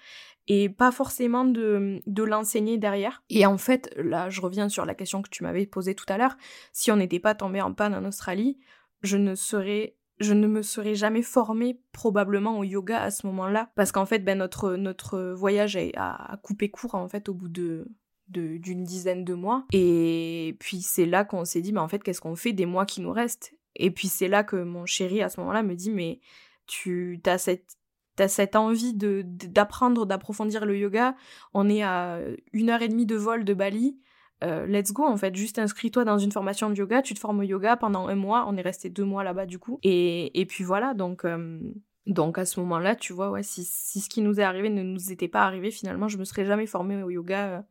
[0.47, 3.23] et pas forcément de, de l'enseigner derrière.
[3.29, 6.17] Et en fait, là, je reviens sur la question que tu m'avais posée tout à
[6.17, 6.37] l'heure.
[6.71, 8.57] Si on n'était pas tombé en panne en Australie,
[9.01, 13.69] je ne serais je ne me serais jamais formée probablement au yoga à ce moment-là
[13.75, 17.87] parce qu'en fait ben notre voyage a, coupé court en fait au bout de
[18.29, 19.65] d'une dizaine de mois.
[19.71, 22.85] Et puis c'est là qu'on s'est dit mais en fait qu'est-ce qu'on fait des mois
[22.85, 23.53] qui nous restent?
[23.77, 26.19] Et puis c'est là que mon chéri à ce moment-là me dit mais
[26.65, 27.77] tu as cette
[28.17, 31.15] t'as cette envie d'apprendre, d'approfondir le yoga,
[31.53, 32.19] on est à
[32.51, 33.97] une heure et demie de vol de Bali.
[34.43, 37.39] Euh, let's go en fait, juste inscris-toi dans une formation de yoga, tu te formes
[37.39, 40.45] au yoga pendant un mois, on est resté deux mois là-bas du coup, et, et
[40.45, 41.59] puis voilà, donc, euh,
[42.05, 44.83] donc à ce moment-là, tu vois, ouais, si, si, ce qui nous est arrivé ne
[44.83, 47.61] nous était pas arrivé, finalement, je me serais jamais formée au yoga euh,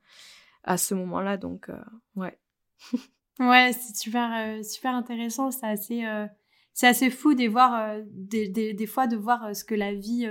[0.65, 1.71] à ce moment-là, donc
[2.17, 2.37] ouais.
[3.39, 6.05] ouais, c'est super, super intéressant, c'est assez
[6.77, 10.29] c'est assez fou de voir, euh, des, des, fois, de voir ce que la vie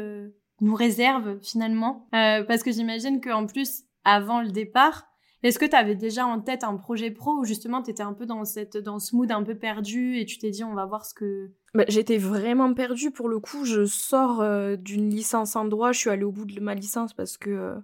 [0.61, 2.07] nous réserve finalement.
[2.11, 5.07] parce que j'imagine qu'en plus, avant le départ,
[5.43, 8.13] est-ce que tu avais déjà en tête un projet pro ou justement tu étais un
[8.13, 10.85] peu dans, cette, dans ce mood un peu perdu et tu t'es dit on va
[10.85, 11.51] voir ce que...
[11.73, 13.65] Bah, j'étais vraiment perdue pour le coup.
[13.65, 14.43] Je sors
[14.77, 17.75] d'une licence en droit, je suis allée au bout de ma licence parce que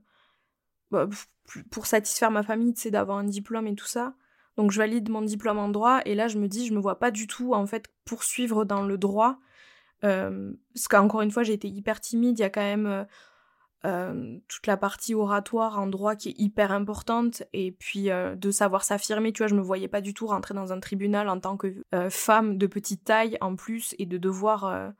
[0.89, 1.07] bah,
[1.69, 4.15] pour satisfaire ma famille, c'est d'avoir un diplôme et tout ça.
[4.57, 6.99] Donc je valide mon diplôme en droit et là je me dis je me vois
[6.99, 9.39] pas du tout en fait poursuivre dans le droit
[10.03, 13.07] euh, parce qu'encore une fois j'ai été hyper timide, il y a quand même
[13.85, 18.51] euh, euh, toute la partie oratoire en droit qui est hyper importante et puis de
[18.51, 21.39] savoir s'affirmer, tu vois, je me voyais pas du tout rentrer dans un tribunal en
[21.39, 24.93] tant que femme de petite taille en plus et de devoir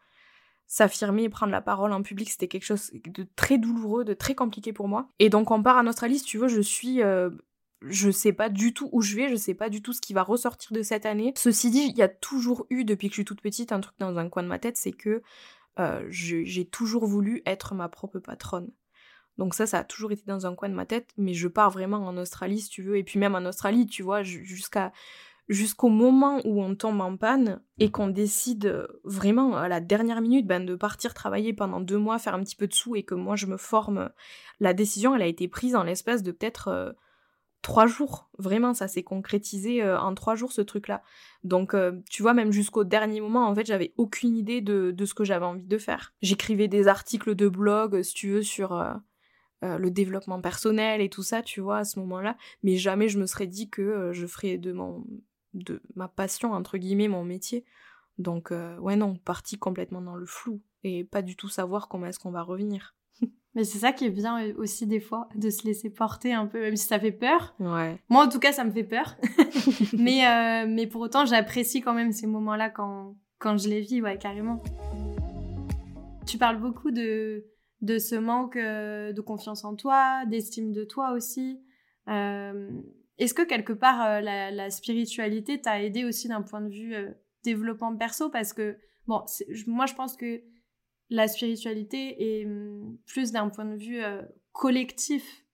[0.68, 4.36] s'affirmer et prendre la parole en public, c'était quelque chose de très douloureux, de très
[4.36, 5.10] compliqué pour moi.
[5.20, 7.02] Et donc on part en Australie, tu veux, je suis
[7.88, 10.14] je sais pas du tout où je vais, je sais pas du tout ce qui
[10.14, 11.34] va ressortir de cette année.
[11.36, 13.96] Ceci dit, il y a toujours eu, depuis que je suis toute petite, un truc
[14.00, 15.24] dans un coin de ma tête, c'est que
[15.80, 18.72] euh, j'ai toujours voulu être ma propre patronne.
[19.38, 21.72] Donc ça, ça a toujours été dans un coin de ma tête, mais je pars
[21.72, 24.92] vraiment en Australie, si tu veux, et puis même en Australie, tu vois, jusqu'à
[25.50, 30.48] jusqu'au moment où on tombe en panne et qu'on décide vraiment à la dernière minute
[30.48, 33.16] ben, de partir travailler pendant deux mois, faire un petit peu de sous et que
[33.16, 34.10] moi je me forme,
[34.62, 36.92] la décision elle a été prise en l'espace de peut-être euh,
[37.62, 38.30] trois jours.
[38.38, 41.04] Vraiment, ça s'est concrétisé euh, en trois jours ce truc-là.
[41.44, 45.14] Donc, euh, tu vois, même jusqu'au dernier moment, en fait, j'avais aucune idée de, ce
[45.14, 46.14] que j'avais envie de faire.
[46.22, 48.94] J'écrivais des articles de blog, si tu veux, sur euh,
[49.62, 52.38] le développement personnel et tout ça, tu vois, à ce moment-là.
[52.64, 55.04] Mais jamais je me serais dit que je ferais de mon
[55.54, 57.66] de ma passion entre guillemets mon métier.
[58.18, 62.20] Donc ouais non, parti complètement dans le flou et pas du tout savoir comment est-ce
[62.20, 62.96] qu'on va revenir.
[63.54, 66.48] Mais c'est ça qui est bien euh, aussi des fois, de se laisser porter un
[66.48, 67.54] peu, même si ça fait peur.
[67.60, 67.98] Ouais.
[68.08, 69.18] Moi, en tout cas, ça me fait peur.
[69.94, 74.02] mais, euh, mais pour autant, j'apprécie quand même ces moments-là quand, quand je les vis,
[74.02, 74.64] ouais, carrément.
[76.26, 77.46] Tu parles beaucoup de,
[77.82, 81.60] de ce manque euh, de confiance en toi, d'estime de toi aussi.
[82.08, 86.96] Est-ce que quelque part, la, la, spiritualité t'a aidé aussi d'un point de vue
[87.44, 88.30] développement perso?
[88.30, 89.24] Parce que, bon,
[89.68, 90.42] moi, je pense que
[91.12, 95.46] la spiritualité est hum, plus d'un point de vue euh, collectif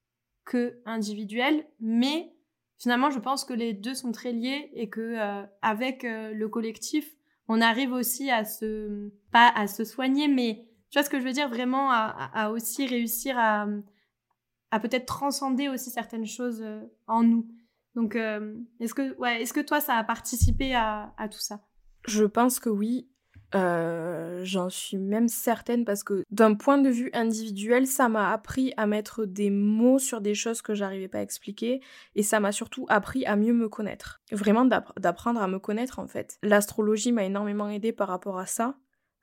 [0.46, 2.32] que individuel, mais
[2.78, 6.48] finalement, je pense que les deux sont très liés et que euh, avec euh, le
[6.48, 7.18] collectif,
[7.50, 11.26] on arrive aussi à se pas à se soigner, mais tu vois ce que je
[11.26, 13.68] veux dire, vraiment à, aussi réussir à,
[14.72, 16.64] à peut-être transcender aussi certaines choses
[17.08, 17.48] en nous.
[17.96, 21.62] Donc, est-ce que est-ce que toi, ça a participé à tout ça?
[22.06, 23.10] Je pense que oui.
[23.56, 28.74] Euh, j'en suis même certaine parce que d'un point de vue individuel, ça m'a appris
[28.76, 31.82] à mettre des mots sur des choses que j'arrivais pas à expliquer
[32.16, 34.22] et ça m'a surtout appris à mieux me connaître.
[34.32, 36.38] Vraiment d'apprendre à me connaître en fait.
[36.44, 38.76] L'astrologie m'a énormément aidé par rapport à ça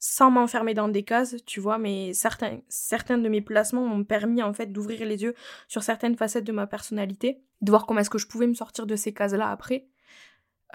[0.06, 4.42] sans m'enfermer dans des cases, tu vois, mais certains, certains de mes placements m'ont permis
[4.42, 5.34] en fait d'ouvrir les yeux
[5.66, 8.84] sur certaines facettes de ma personnalité, de voir comment est-ce que je pouvais me sortir
[8.84, 9.86] de ces cases-là après.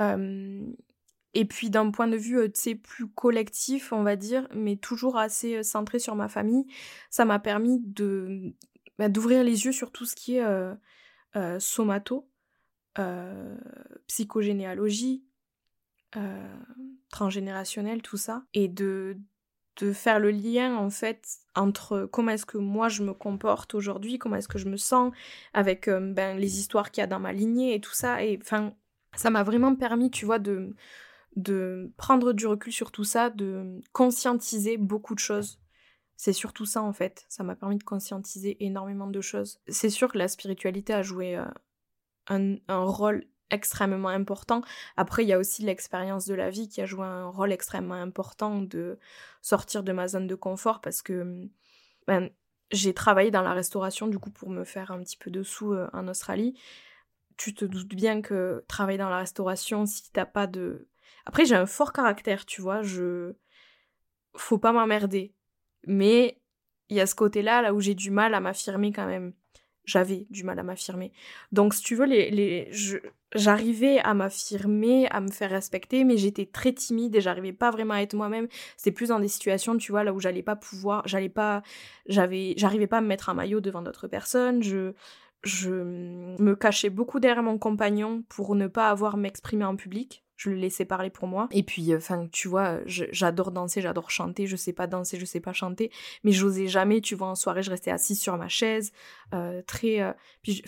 [0.02, 0.66] Euh,
[1.34, 5.58] et puis d'un point de vue, euh, plus collectif, on va dire, mais toujours assez
[5.58, 6.66] euh, centré sur ma famille,
[7.10, 8.54] ça m'a permis de
[8.98, 12.28] bah, d'ouvrir les yeux sur tout ce qui est euh, somato,
[14.08, 15.24] psychogénéalogie,
[17.12, 19.18] transgénérationnel, tout ça, et de
[19.78, 24.18] de faire le lien en fait entre comment est-ce que moi je me comporte aujourd'hui,
[24.18, 25.14] comment est-ce que je me sens
[25.54, 28.22] avec ben, les histoires qu'il y a dans ma lignée et tout ça.
[28.22, 28.74] Et enfin,
[29.16, 30.76] ça m'a vraiment permis, tu vois, de,
[31.40, 35.60] de prendre du recul sur tout ça, de conscientiser beaucoup de choses.
[36.18, 39.62] C'est surtout ça en fait, ça m'a permis de conscientiser énormément de choses.
[39.70, 41.46] C'est sûr que la spiritualité a joué euh,
[42.68, 44.62] un, rôle extrêmement important.
[44.98, 47.96] Après, il y a aussi l'expérience de la vie qui a joué un rôle extrêmement
[47.96, 49.00] important de
[49.42, 51.48] sortir de ma zone de confort parce que
[52.06, 52.30] ben,
[52.72, 55.72] j'ai travaillé dans la restauration du coup pour me faire un petit peu de sous
[55.72, 56.60] euh, en Australie.
[57.38, 60.89] Tu te doutes bien que travailler dans la restauration, si t'as pas de
[61.26, 63.34] après, j'ai un fort caractère, tu vois, je.
[64.36, 65.34] Faut pas m'emmerder.
[65.88, 66.40] Mais
[66.90, 69.34] il y a ce côté-là, là où j'ai du mal à m'affirmer quand même.
[69.86, 71.12] J'avais du mal à m'affirmer.
[71.52, 72.72] Donc, si tu veux, les, les...
[73.34, 77.96] j'arrivais à m'affirmer, à me faire respecter, mais j'étais très timide et j'arrivais pas vraiment
[77.96, 78.48] à être moi-même.
[78.78, 81.64] C'était plus dans des situations, tu vois, là où j'allais pas pouvoir, j'allais pas,
[82.08, 84.62] j'avais, j'arrivais pas à me mettre un maillot devant d'autres personnes.
[84.62, 84.94] Je,
[85.44, 90.50] je me cachais beaucoup derrière mon compagnon pour ne pas avoir m'exprimer en public je
[90.50, 91.50] le laissais parler pour moi.
[91.52, 95.42] Et puis, enfin, tu vois, j'adore danser, j'adore chanter, je sais pas danser, je sais
[95.42, 95.92] pas chanter,
[96.24, 98.94] mais j'osais jamais, tu vois, en soirée, je restais assise sur ma chaise,
[99.34, 100.02] euh, très...
[100.02, 100.64] Euh, puis,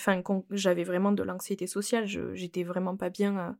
[0.51, 3.51] j'avais vraiment de l'anxiété sociale, j'étais vraiment pas bien euh,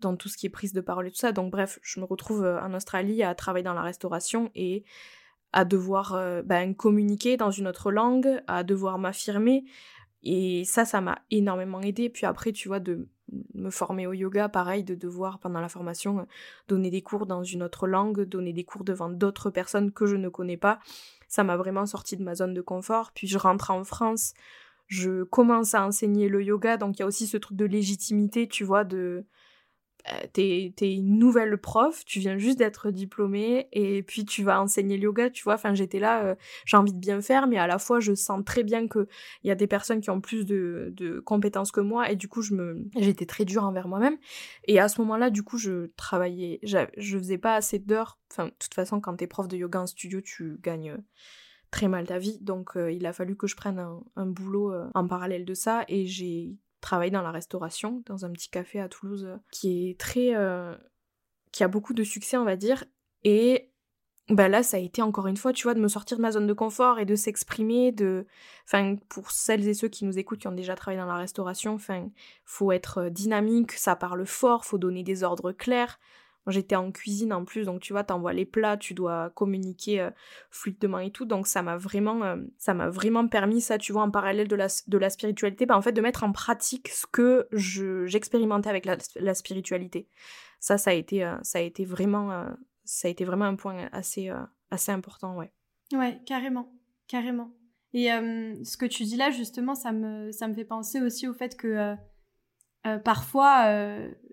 [0.00, 1.32] dans tout ce qui est prise de parole et tout ça.
[1.32, 4.82] Donc, bref, je me retrouve en Australie à travailler dans la restauration et
[5.52, 9.64] à devoir ben, communiquer dans une autre langue, à devoir m'affirmer.
[10.22, 12.08] Et ça, ça m'a énormément aidé.
[12.08, 13.08] Puis après, tu vois, de
[13.54, 16.22] me former au yoga, pareil, de devoir pendant la formation euh,
[16.68, 20.16] donner des cours dans une autre langue, donner des cours devant d'autres personnes que je
[20.16, 20.78] ne connais pas.
[21.28, 23.12] Ça m'a vraiment sorti de ma zone de confort.
[23.14, 24.34] Puis je rentre en France,
[24.86, 28.46] je commence à enseigner le yoga, donc il y a aussi ce truc de légitimité,
[28.46, 29.24] tu vois, de
[30.32, 34.96] t'es es une nouvelle prof, tu viens juste d'être diplômée et puis tu vas enseigner
[34.96, 35.54] le yoga, tu vois.
[35.54, 36.34] Enfin, j'étais là, euh,
[36.66, 39.06] j'ai envie de bien faire, mais à la fois, je sens très bien qu'il
[39.44, 42.42] y a des personnes qui ont plus de, de compétences que moi et du coup,
[42.42, 44.18] je me, j'étais très dure envers moi-même.
[44.64, 48.18] Et à ce moment-là, du coup, je travaillais, je faisais pas assez d'heures.
[48.30, 50.98] Enfin, de toute façon, quand t'es prof de yoga en studio, tu gagnes
[51.70, 52.38] très mal ta vie.
[52.40, 55.84] Donc, euh, il a fallu que je prenne un, un boulot en parallèle de ça
[55.88, 59.98] et j'ai travaille dans la restauration, dans un petit café à Toulouse euh, qui est
[59.98, 60.34] très.
[60.36, 60.74] Euh,
[61.50, 62.84] qui a beaucoup de succès, on va dire.
[63.22, 63.70] Et
[64.28, 66.32] bah là, ça a été encore une fois, tu vois, de me sortir de ma
[66.32, 68.26] zone de confort et de s'exprimer, de.
[68.66, 71.74] Enfin, pour celles et ceux qui nous écoutent, qui ont déjà travaillé dans la restauration,
[71.74, 72.08] enfin,
[72.44, 75.98] faut être euh, dynamique, ça parle fort, faut donner des ordres clairs.
[76.46, 80.10] J'étais en cuisine en plus, donc tu vois, t'envoies les plats, tu dois communiquer euh,
[80.50, 81.24] fluidement et tout.
[81.24, 84.56] Donc ça m'a vraiment, euh, ça m'a vraiment permis ça, tu vois, en parallèle de
[84.56, 88.84] la, de la spiritualité, bah, en fait, de mettre en pratique ce que j'expérimentais avec
[88.84, 90.06] la, spiritualité.
[90.60, 92.46] Ça, ça a été, euh, ça a été vraiment,
[92.84, 94.30] ça a été vraiment un point assez,
[94.70, 95.50] assez important, ouais.
[95.94, 96.72] Ouais, carrément,
[97.08, 97.52] carrément.
[97.94, 101.32] Et ce que tu dis là, justement, ça me, ça me fait penser aussi au
[101.32, 101.94] fait que
[103.04, 103.66] parfois,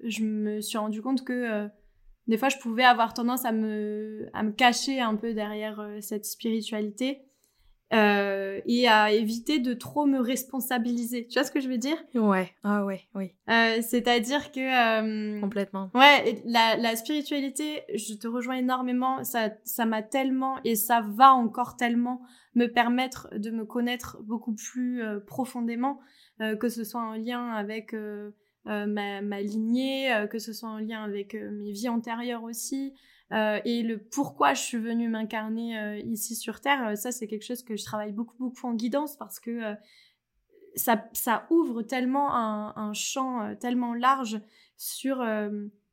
[0.04, 1.70] je me suis rendu compte que
[2.28, 6.00] des fois, je pouvais avoir tendance à me, à me cacher un peu derrière euh,
[6.02, 7.22] cette spiritualité
[7.94, 11.28] euh, et à éviter de trop me responsabiliser.
[11.28, 11.98] Tu vois ce que je veux dire?
[12.16, 13.34] Ouais, ah ouais, oui.
[13.50, 15.38] Euh, C'est-à-dire que...
[15.38, 15.92] Euh, Complètement.
[15.94, 21.34] Ouais, la, la spiritualité, je te rejoins énormément, ça ça m'a tellement, et ça va
[21.34, 22.22] encore tellement
[22.56, 26.00] me permettre de me connaître beaucoup plus euh, profondément,
[26.60, 28.32] que ce soit en lien avec euh,
[28.66, 32.94] ma, ma, lignée, euh, que ce soit en lien avec euh, mes vies antérieures aussi,
[33.64, 36.98] et le pourquoi je suis venue m'incarner ici sur Terre.
[36.98, 39.74] ça, c'est quelque chose que je travaille beaucoup, beaucoup en guidance parce que
[40.76, 44.42] ça, ça ouvre tellement un, un champ tellement large
[44.76, 45.26] sur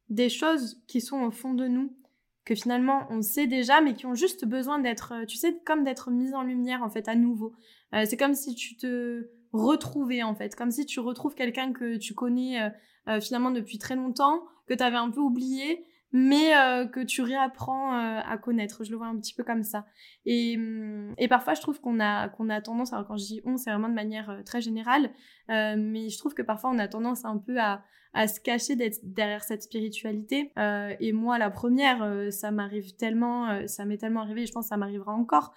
[0.09, 1.97] des choses qui sont au fond de nous
[2.45, 6.11] que finalement on sait déjà, mais qui ont juste besoin d'être, tu sais, comme d'être
[6.11, 7.53] mises en lumière en fait à nouveau.
[7.93, 12.15] c'est comme si tu te retrouvais en fait, comme si tu retrouves quelqu'un que tu
[12.15, 12.73] connais
[13.21, 17.95] finalement depuis très longtemps, que tu avais un peu oublié mais euh, que tu réapprends
[17.95, 18.85] euh, à connaître.
[18.85, 19.87] Je le vois un petit peu comme ça.
[20.25, 23.41] Et, hum, et parfois, je trouve qu'on a, qu'on a tendance, alors quand je dis
[23.45, 25.11] on, c'est vraiment de manière euh, très générale,
[25.49, 27.83] mais je trouve que parfois on a tendance un peu à,
[28.13, 30.53] à se cacher derrière cette spiritualité.
[31.01, 34.77] et moi, la première, ça m'arrive tellement, ça m'est tellement arrivé, je pense que ça
[34.77, 35.55] m'arrivera encore.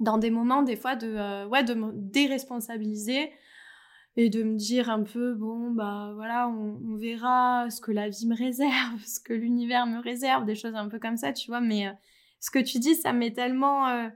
[0.00, 3.30] Dans des moments, des fois, de, ouais, de me déresponsabiliser,
[4.16, 8.26] et de me dire un peu bon bah voilà on, verra ce que la vie
[8.26, 11.60] me réserve ce que l'univers me réserve des choses un peu comme ça tu vois.
[11.60, 11.92] Mais euh,
[12.40, 14.08] ce que tu dis ça met tellement euh,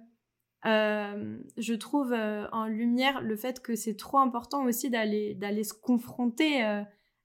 [0.67, 5.75] euh, je trouve en lumière le fait que c'est trop important aussi d'aller d'aller se
[5.75, 6.63] confronter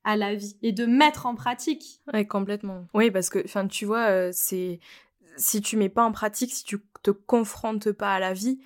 [0.04, 2.02] à la vie et de mettre en pratique.
[2.14, 2.86] Ouais complètement.
[2.94, 4.80] Oui parce que enfin tu vois c'est
[5.40, 8.60] si tu mets pas en pratique si tu te confrontes pas à la vie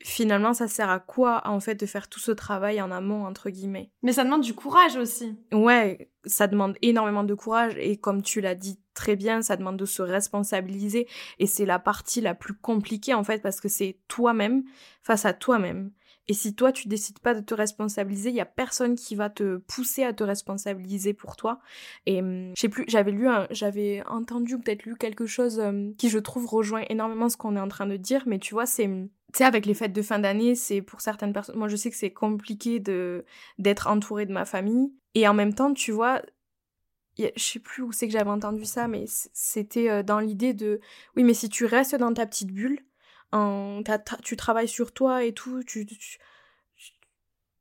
[0.00, 3.50] finalement, ça sert à quoi, en fait, de faire tout ce travail en amont, entre
[3.50, 3.90] guillemets?
[4.02, 5.36] Mais ça demande du courage aussi.
[5.52, 9.76] Ouais, ça demande énormément de courage, et comme tu l'as dit très bien, ça demande
[9.76, 11.08] de se responsabiliser,
[11.38, 14.64] et c'est la partie la plus compliquée, en fait, parce que c'est toi-même
[15.02, 15.90] face à toi-même.
[16.30, 19.30] Et si toi, tu décides pas de te responsabiliser, il y a personne qui va
[19.30, 21.58] te pousser à te responsabiliser pour toi.
[22.04, 26.10] Et hum, je sais plus, j'avais lu, j'avais entendu peut-être lu quelque chose hum, qui,
[26.10, 28.24] je trouve, rejoint énormément ce qu'on est en train de dire.
[28.26, 31.00] Mais tu vois, c'est, hum, tu sais, avec les fêtes de fin d'année, c'est pour
[31.00, 31.56] certaines personnes.
[31.56, 33.24] Moi, je sais que c'est compliqué de
[33.58, 34.92] d'être entourée de ma famille.
[35.14, 36.20] Et en même temps, tu vois,
[37.18, 40.80] je sais plus où c'est que j'avais entendu ça, mais c'était euh, dans l'idée de,
[41.16, 42.80] oui, mais si tu restes dans ta petite bulle
[44.22, 45.62] tu travailles sur toi et tout,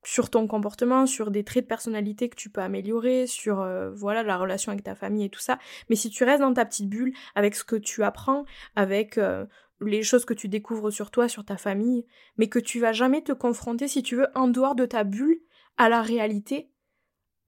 [0.03, 4.24] sur ton comportement, sur des traits de personnalité que tu peux améliorer, sur euh, voilà
[4.24, 5.59] la relation avec ta famille et tout ça.
[5.89, 8.45] Mais si tu restes dans ta petite bulle avec ce que tu apprends,
[8.78, 9.45] avec euh,
[9.82, 12.05] les choses que tu découvres sur toi, sur ta famille,
[12.38, 15.41] mais que tu vas jamais te confronter, si tu veux, en dehors de ta bulle,
[15.78, 16.70] à la réalité,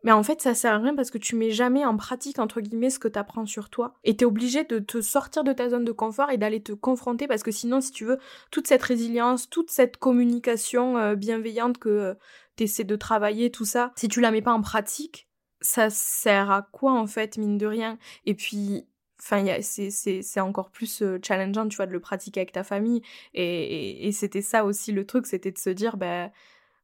[0.03, 2.61] mais en fait, ça sert à rien parce que tu mets jamais en pratique, entre
[2.61, 3.95] guillemets, ce que tu apprends sur toi.
[4.03, 7.27] Et t'es obligé de te sortir de ta zone de confort et d'aller te confronter
[7.27, 8.17] parce que sinon, si tu veux,
[8.51, 12.13] toute cette résilience, toute cette communication euh, bienveillante que euh,
[12.55, 15.27] tu essaies de travailler, tout ça, si tu la mets pas en pratique,
[15.61, 17.97] ça sert à quoi en fait, mine de rien?
[18.25, 18.87] Et puis,
[19.21, 23.01] enfin c'est encore plus euh, challengeant tu vois de le pratiquer avec ta famille
[23.33, 26.31] et, et c'était ça aussi le truc c'était de se dire ben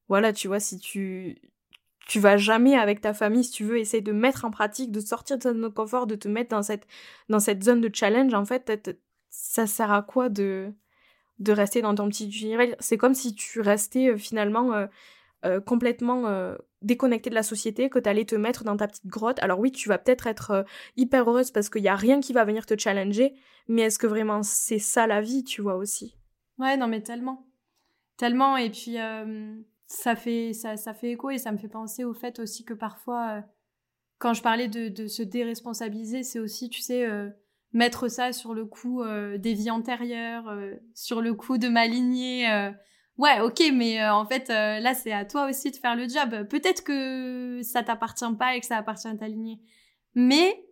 [0.10, 1.38] voilà tu vois si tu
[2.06, 5.00] tu vas jamais avec ta famille, si tu veux, essayer de mettre en pratique, de
[5.00, 6.88] sortir de ta de confort, de te mettre dans cette,
[7.30, 8.98] dans cette zone de challenge, en fait,
[9.30, 10.72] ça sert à quoi de,
[11.40, 12.76] de rester dans ton petit univers?
[12.80, 14.86] C'est comme si tu restais euh, finalement euh,
[15.46, 19.40] euh, complètement déconnecté de la société, que tu allais te mettre dans ta petite grotte.
[19.40, 22.46] Alors oui, tu vas peut-être être hyper heureuse parce qu'il n'y a rien qui va
[22.46, 23.34] venir te challenger,
[23.68, 26.16] mais est-ce que vraiment c'est ça la vie, tu vois aussi?
[26.60, 27.48] Ouais, non mais tellement.
[28.18, 28.98] Tellement, et puis
[29.96, 32.74] ça fait, ça, ça fait écho et ça me fait penser au fait aussi que
[32.74, 33.42] parfois, euh,
[34.20, 37.30] quand je parlais de, de se déresponsabiliser, c'est aussi, tu sais, euh,
[37.74, 40.54] mettre ça sur le coup euh, des vies antérieures,
[40.94, 42.48] sur le coup de ma lignée.
[43.18, 46.48] ouais, ok, mais en fait, là, c'est à toi aussi de faire le job.
[46.48, 49.60] Peut-être que ça t'appartient pas et que ça appartient à ta lignée.
[50.14, 50.65] Mais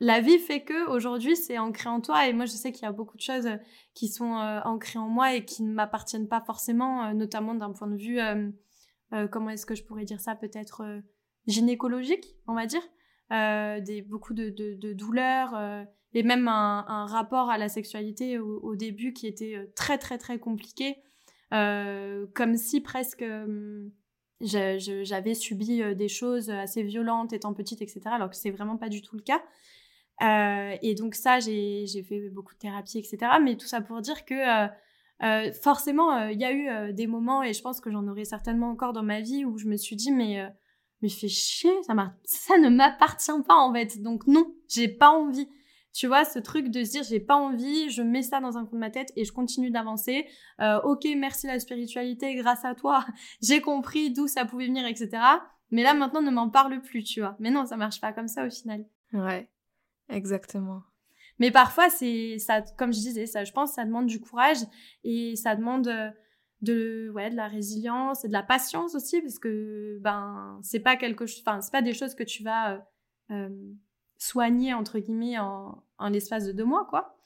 [0.00, 2.86] la vie fait que aujourd'hui c'est ancré en toi et moi je sais qu'il y
[2.86, 3.56] a beaucoup de choses euh,
[3.94, 7.72] qui sont euh, ancrées en moi et qui ne m'appartiennent pas forcément euh, notamment d'un
[7.72, 8.18] point de vue
[9.30, 10.82] comment est-ce que je pourrais dire ça peut-être
[11.46, 12.82] gynécologique on va dire
[14.08, 15.54] beaucoup de, douleurs
[16.12, 20.96] et même un, rapport à la sexualité au, début qui était très très très compliqué
[21.50, 23.24] comme si presque
[24.40, 28.00] j'avais subi des choses assez violentes étant petite, etc.
[28.06, 29.40] Alors que c'est vraiment pas du tout le cas.
[30.22, 33.18] Euh, et donc ça, j'ai fait beaucoup de thérapie, etc.
[33.42, 34.68] Mais tout ça pour dire que euh,
[35.22, 38.70] euh, forcément, il y a eu des moments, et je pense que j'en aurai certainement
[38.70, 40.46] encore dans ma vie, où je me suis dit, mais,
[41.02, 41.94] mais fais chier, ça,
[42.24, 44.02] ça ne m'appartient pas en fait.
[44.02, 45.48] Donc non, j'ai pas envie.
[45.92, 48.66] Tu vois, ce truc de se dire, j'ai pas envie, je mets ça dans un
[48.66, 50.26] coin de ma tête et je continue d'avancer.
[50.60, 53.06] ok, merci la spiritualité, grâce à toi,
[53.42, 55.10] j'ai compris d'où ça pouvait venir, etc.
[55.70, 57.36] Mais là, maintenant, ne m'en parle plus, tu vois.
[57.40, 58.84] Mais non, ça marche pas comme ça au final.
[59.12, 59.48] Ouais.
[60.08, 60.82] Exactement.
[61.38, 64.58] Mais parfois, c'est ça, comme je disais, ça, je pense, ça demande du courage
[65.04, 66.10] et ça demande euh,
[66.62, 70.96] de, ouais, de la résilience et de la patience aussi, parce que ben, c'est pas
[70.96, 72.78] quelque chose, enfin, c'est pas des choses que tu vas euh,
[73.32, 73.72] euh,
[74.16, 77.16] soigner entre guillemets en, l'espace de deux mois, quoi.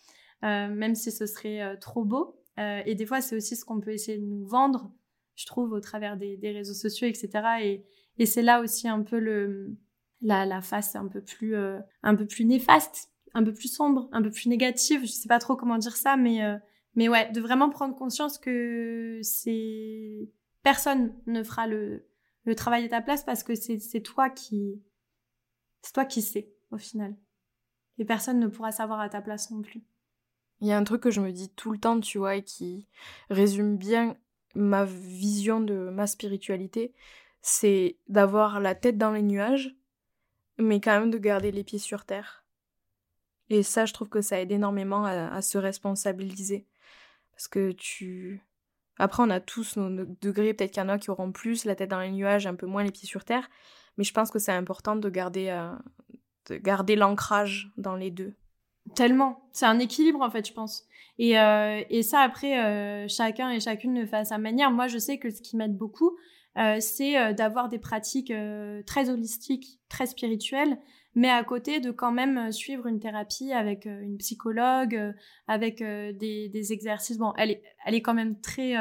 [0.43, 2.41] même si ce serait trop beau.
[2.57, 4.93] et des fois, c'est aussi ce qu'on peut essayer de nous vendre
[5.41, 7.31] je trouve, au travers des, réseaux sociaux, etc.
[7.63, 7.85] Et,
[8.19, 9.75] et c'est là aussi un peu le,
[10.23, 14.23] la, face un peu plus, euh, un peu plus néfaste, un peu plus sombre, un
[14.23, 15.03] peu plus négative.
[15.03, 16.57] Je sais pas trop comment dire ça, mais, euh,
[16.95, 20.29] mais ouais, de vraiment prendre conscience que c'est
[20.63, 22.07] personne ne fera le,
[22.45, 24.83] le travail à ta place parce que c'est toi qui,
[25.83, 27.17] c'est toi qui sais au final.
[27.99, 29.83] Et personne ne pourra savoir à ta place non plus.
[30.61, 32.43] Il y a un truc que je me dis tout le temps, tu vois, et
[32.43, 32.87] qui
[33.31, 34.17] résume bien
[34.55, 36.93] ma vision de ma spiritualité,
[37.41, 39.75] c'est d'avoir la tête dans les nuages,
[40.59, 42.45] mais quand même de garder les pieds sur terre.
[43.49, 46.67] Et ça, je trouve que ça aide énormément à, se responsabiliser.
[47.33, 48.41] Parce que tu...
[48.97, 51.75] Après, on a tous nos degrés, peut-être qu'il y en a qui auront plus la
[51.75, 53.49] tête dans les nuages, un peu moins les pieds sur terre,
[53.97, 55.73] mais je pense que c'est important de garder, euh,
[56.49, 58.35] de garder l'ancrage dans les deux.
[58.95, 59.49] Tellement.
[59.53, 60.87] C'est un équilibre, en fait, je pense.
[61.19, 64.71] Et, euh, et ça, après, euh, chacun et chacune le fait à sa manière.
[64.71, 66.17] Moi, je sais que ce qui m'aide beaucoup,
[66.57, 68.33] c'est d'avoir des pratiques
[68.87, 70.79] très holistiques, très spirituelles,
[71.15, 75.15] mais à côté de quand même suivre une thérapie avec une psychologue,
[75.47, 77.19] avec des, des, exercices.
[77.19, 78.77] Bon, elle est, elle est quand même très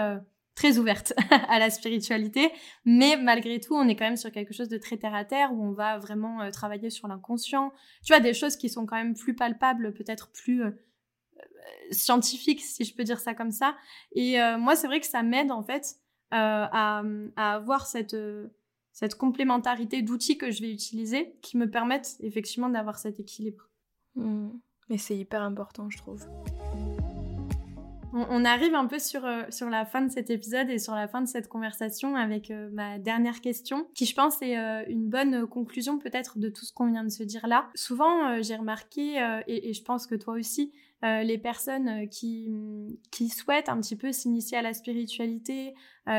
[0.60, 1.14] très ouverte
[1.48, 2.52] à la spiritualité,
[2.84, 5.54] mais malgré tout, on est quand même sur quelque chose de très terre à terre
[5.54, 7.72] où on va vraiment euh, travailler sur l'inconscient.
[8.06, 10.72] Tu vois, des choses qui sont quand même plus palpables, peut-être plus euh,
[11.92, 13.78] scientifiques, si je peux dire ça comme ça.
[14.12, 15.96] Et euh, moi, c'est vrai que ça m'aide en fait
[16.32, 17.04] à,
[17.36, 18.16] avoir cette
[18.92, 23.70] cette complémentarité d'outils que je vais utiliser qui me permettent effectivement d'avoir cet équilibre.
[24.16, 24.50] Mmh.
[24.90, 26.28] Mais c'est hyper important, je trouve.
[28.12, 31.08] On, arrive un peu sur, euh, sur la fin de cet épisode et sur la
[31.08, 35.10] fin de cette conversation avec euh, ma dernière question, qui je pense est euh, une
[35.10, 37.70] bonne conclusion peut-être de tout ce qu'on vient de se dire là.
[37.76, 40.72] Souvent, j'ai remarqué, et, et, je pense que toi aussi,
[41.02, 42.50] les personnes qui,
[43.12, 45.74] qui souhaitent un petit peu s'initier à la spiritualité,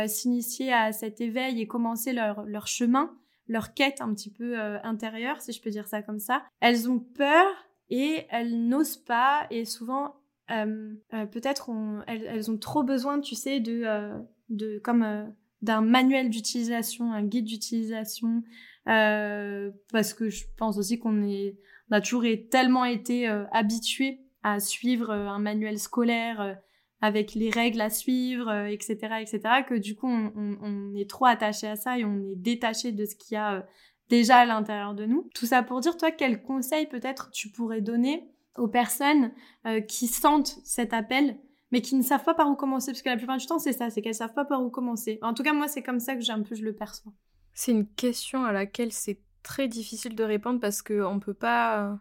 [0.07, 3.15] s'initier à cet éveil et commencer leur, leur chemin,
[3.47, 6.99] leur quête un petit peu intérieure, si je peux dire ça comme ça, elles ont
[6.99, 7.47] peur
[7.91, 10.15] et elles n'osent pas et souvent
[10.51, 11.71] euh, euh, peut-être
[12.07, 14.19] elles, ont trop besoin, tu sais, de, euh,
[14.49, 18.43] de comme d'un manuel d'utilisation, un guide d'utilisation,
[18.85, 21.57] parce que je pense aussi qu'on est,
[21.91, 26.59] on a toujours tellement été habitué à suivre un manuel scolaire
[27.01, 31.77] avec les règles à suivre, etc., etc., que du coup on, est trop attaché à
[31.77, 33.67] ça et on est détaché de ce qu'il y a
[34.11, 35.31] déjà à l'intérieur de nous.
[35.35, 38.29] Tout ça pour dire, toi, quel conseil peut-être tu pourrais donner
[38.59, 39.33] aux personnes
[39.67, 41.39] euh, qui sentent cet appel,
[41.71, 42.91] mais qui ne savent pas par où commencer?
[42.91, 45.19] Parce que la plupart du temps, c'est ça, c'est qu'elles savent pas par où commencer.
[45.23, 47.13] En tout cas, moi, c'est comme ça que j'ai un peu, je le perçois.
[47.55, 51.99] C'est une question à laquelle c'est très difficile de répondre parce qu'on peut pas,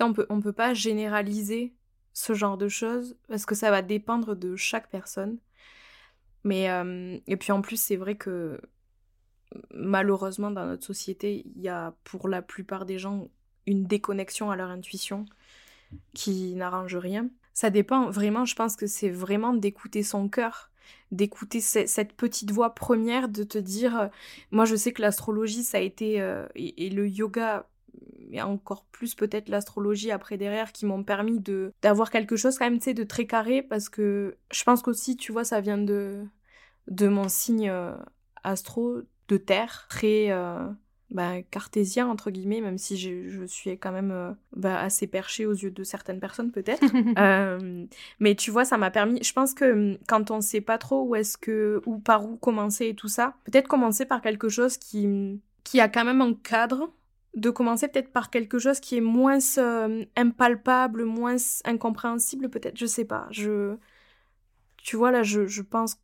[0.00, 1.74] on peut, peut pas généraliser
[2.12, 5.38] ce genre de choses parce que ça va dépendre de chaque personne.
[6.44, 8.60] Mais euh, et puis en plus, c'est vrai que
[9.72, 13.28] malheureusement dans notre société, il y a pour la plupart des gens
[13.66, 15.24] une déconnexion à leur intuition
[16.14, 17.28] qui n'arrange rien.
[17.54, 20.70] Ça dépend vraiment, je pense que c'est vraiment d'écouter son cœur,
[21.10, 24.08] d'écouter cette petite voix première, de te dire, euh,
[24.50, 27.68] moi je sais que l'astrologie ça a été, euh, et, le yoga,
[28.32, 32.66] et encore plus peut-être l'astrologie après derrière, qui m'ont permis de d'avoir quelque chose quand
[32.66, 35.78] même, tu sais, de très carré, parce que je pense qu'aussi, tu vois, ça vient
[35.78, 36.24] de,
[36.88, 37.94] de mon signe euh,
[38.44, 40.30] astro de terre, très
[41.12, 45.52] bah, cartésien entre guillemets, même si je, suis quand même euh, bah, assez perché aux
[45.52, 46.82] yeux de certaines personnes peut-être.
[47.18, 47.84] Euh,
[48.20, 49.22] mais tu vois, ça m'a permis.
[49.22, 52.36] Je pense que hum, quand on sait pas trop où est-ce que ou par où
[52.36, 56.20] commencer et tout ça, peut-être commencer par quelque chose qui hum, qui a quand même
[56.20, 56.90] un cadre.
[57.34, 62.86] De commencer peut-être par quelque chose qui est moins euh, impalpable, moins incompréhensible, peut-être, je
[62.86, 63.26] sais pas.
[63.30, 63.76] Je,
[64.76, 65.98] tu vois là, je, pense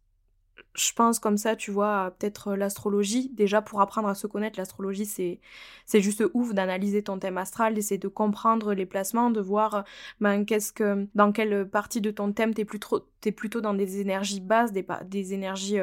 [0.74, 3.30] je pense comme ça, tu vois, peut-être euh, l'astrologie.
[3.34, 5.40] Déjà, pour apprendre à se connaître, l'astrologie, c'est,
[5.86, 9.82] c'est juste ouf d'analyser ton thème astral, d'essayer de comprendre les placements, de voir euh,
[10.20, 12.80] ben, qu'est-ce que, dans quelle partie de ton thème t'es, plus
[13.20, 15.78] t'es plutôt dans des énergies basses, des, des énergies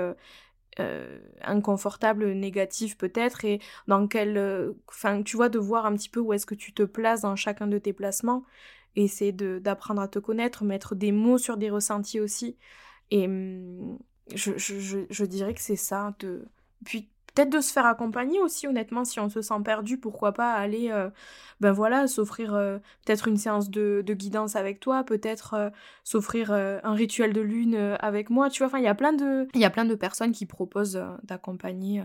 [1.41, 4.73] inconfortables, négatives peut-être, et dans quelle.
[4.88, 7.36] Enfin, tu vois, de voir un petit peu où est-ce que tu te places dans
[7.36, 8.43] chacun de tes placements,
[8.95, 12.57] et essayer de, d'apprendre à te connaître, mettre des mots sur des ressentis aussi.
[13.11, 13.99] Et hum,
[14.34, 16.15] je, je, je, dirais que c'est ça.
[16.19, 16.47] De...
[16.84, 20.54] Puis peut-être de se faire accompagner aussi, honnêtement, si on se sent perdu, pourquoi pas
[20.54, 21.10] aller, euh,
[21.60, 25.70] ben voilà, s'offrir euh, peut-être une séance de, guidance avec toi, peut-être euh,
[26.04, 28.68] s'offrir un rituel de lune avec moi, tu vois.
[28.68, 32.02] Enfin, il y a plein de, il y a plein de personnes qui proposent d'accompagner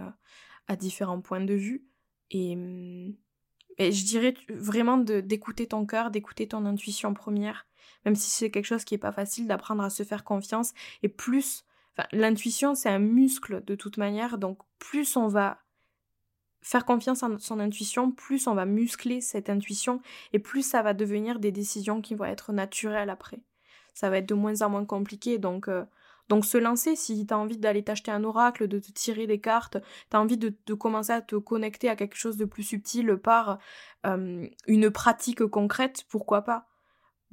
[0.66, 1.86] à différents points de vue.
[2.30, 3.14] Et, mm,
[3.78, 7.66] et je dirais vraiment d'écouter ton cœur, d'écouter ton intuition première,
[8.04, 10.72] même si c'est quelque chose qui est pas facile d'apprendre à se faire confiance
[11.02, 11.64] et plus
[12.12, 15.58] l'intuition, c'est un muscle de toute manière, donc plus on va
[16.62, 20.02] faire confiance en son intuition, plus on va muscler cette intuition
[20.32, 23.40] et plus ça va devenir des décisions qui vont être naturelles après.
[23.94, 25.84] Ça va être de moins en moins compliqué, donc, euh,
[26.28, 29.40] donc se lancer si tu as envie d'aller t'acheter un oracle, de te tirer des
[29.40, 29.78] cartes,
[30.10, 33.58] tu as envie de, commencer à te connecter à quelque chose de plus subtil par
[34.66, 36.66] une pratique concrète, pourquoi pas?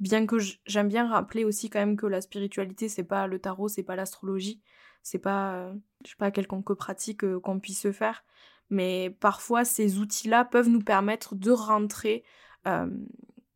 [0.00, 0.36] Bien que
[0.66, 3.96] j'aime bien rappeler aussi quand même que la spiritualité, c'est pas le tarot, c'est pas
[3.96, 4.62] l'astrologie,
[5.08, 8.24] c'est pas, euh, je sais pas, quelconque pratique euh, qu'on puisse faire.
[8.68, 12.24] Mais parfois, ces outils-là peuvent nous permettre de rentrer
[12.66, 12.86] euh,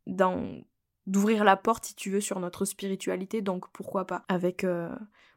[0.07, 0.63] dans.
[1.05, 3.41] d'ouvrir la porte, si tu veux, sur notre spiritualité.
[3.41, 4.65] Donc pourquoi pas Avec.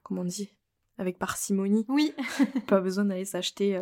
[0.02, 0.52] comment on dit
[0.98, 1.84] avec parcimonie.
[1.88, 2.14] Oui.
[2.68, 3.78] pas besoin d'aller s'acheter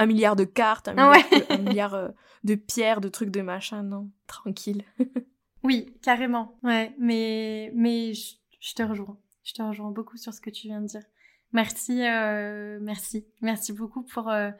[0.00, 2.10] un milliard de cartes, un milliard, un milliard
[2.42, 4.10] de pierres, de trucs, de machin, non.
[4.26, 4.82] Tranquille.
[5.62, 6.56] Oui, carrément.
[6.62, 9.18] Ouais, mais, mais je, te rejoins.
[9.42, 11.02] Je te rejoins beaucoup sur ce que tu viens de dire.
[11.56, 14.50] Merci, euh, merci, merci beaucoup pour, euh,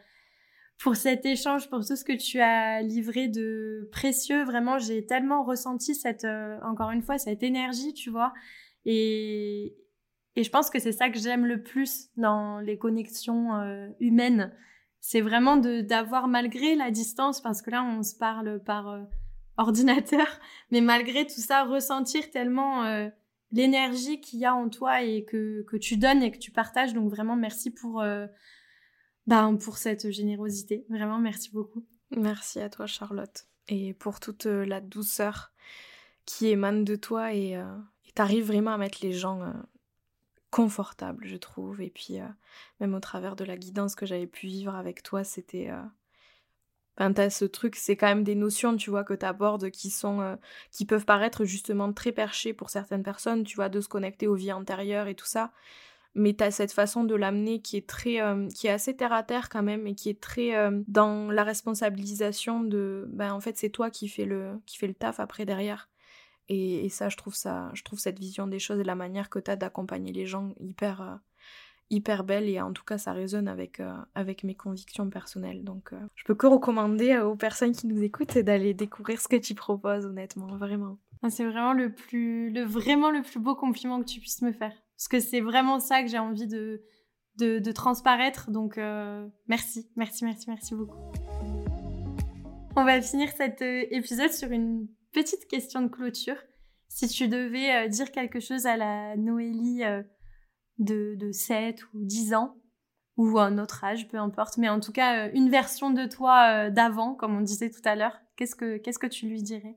[0.78, 4.44] pour cet échange, pour tout ce que tu as livré de précieux.
[4.44, 8.32] Vraiment, j'ai tellement ressenti cette, euh, encore une fois, cette énergie, tu vois.
[8.86, 9.76] Et,
[10.36, 13.50] et je pense que c'est ça que j'aime le plus dans les connexions
[14.00, 14.50] humaines.
[15.00, 19.06] C'est vraiment d'avoir, malgré la distance, parce que là, on se parle par
[19.58, 20.40] ordinateur,
[20.70, 23.10] mais malgré tout ça, ressentir tellement
[23.52, 26.94] l'énergie qu'il y a en toi et que, que tu donnes et que tu partages.
[26.94, 28.26] Donc vraiment, merci pour, euh,
[29.26, 30.84] ben, pour cette générosité.
[30.88, 31.84] Vraiment, merci beaucoup.
[32.10, 35.52] Merci à toi, Charlotte, et pour toute euh, la douceur
[36.24, 37.56] qui émane de toi et
[38.14, 39.52] t'arrives vraiment à mettre les gens
[40.50, 41.80] confortables, je trouve.
[41.80, 42.16] Et puis,
[42.80, 45.70] même au travers de la guidance que j'avais pu vivre avec toi, c'était
[46.98, 50.20] Enfin, t'as ce truc, c'est quand même des notions, tu vois, que t'abordes qui sont,
[50.22, 50.36] euh,
[50.70, 54.34] qui peuvent paraître justement très perchées pour certaines personnes, tu vois, de se connecter aux
[54.34, 55.52] vies antérieures et tout ça.
[56.14, 59.22] Mais t'as cette façon de l'amener qui est très, euh, qui est assez terre à
[59.22, 63.58] terre quand même et qui est très euh, dans la responsabilisation de, ben en fait
[63.58, 65.90] c'est toi qui fais le, qui fait le taf après derrière.
[66.48, 69.30] Et, et, ça, je trouve ça, je trouve cette vision des choses et la manière
[69.30, 71.20] que t'as d'accompagner les gens hyper
[71.90, 75.64] hyper belle et en tout cas ça résonne avec, euh, avec mes convictions personnelles.
[75.64, 79.28] Donc euh, je peux que recommander euh, aux personnes qui nous écoutent d'aller découvrir ce
[79.28, 80.98] que tu proposes honnêtement, vraiment.
[81.22, 84.52] Ah, c'est vraiment le plus le vraiment le plus beau compliment que tu puisses me
[84.52, 86.82] faire parce que c'est vraiment ça que j'ai envie de,
[87.38, 88.78] de, de transparaître donc
[89.46, 90.98] merci, merci, merci, merci beaucoup.
[92.76, 96.36] On va finir cet épisode sur une petite question de clôture.
[96.88, 99.82] Si tu devais dire quelque chose à la Noélie
[100.78, 102.56] de, de 7 ou 10 ans
[103.16, 106.66] ou un autre âge, peu importe, mais en tout cas euh, une version de toi
[106.66, 109.76] euh, d'avant, comme on disait tout à l'heure, qu'est-ce que qu'est-ce que tu lui dirais?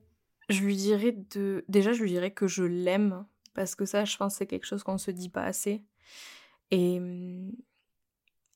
[0.50, 3.24] Je lui dirais de déjà je lui dirais que je l'aime
[3.54, 5.82] parce que ça je pense c'est quelque chose qu'on se dit pas assez.
[6.70, 7.00] Et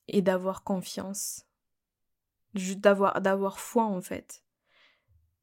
[0.08, 1.46] et d'avoir confiance,
[2.54, 4.44] d'avoir d'avoir foi en fait.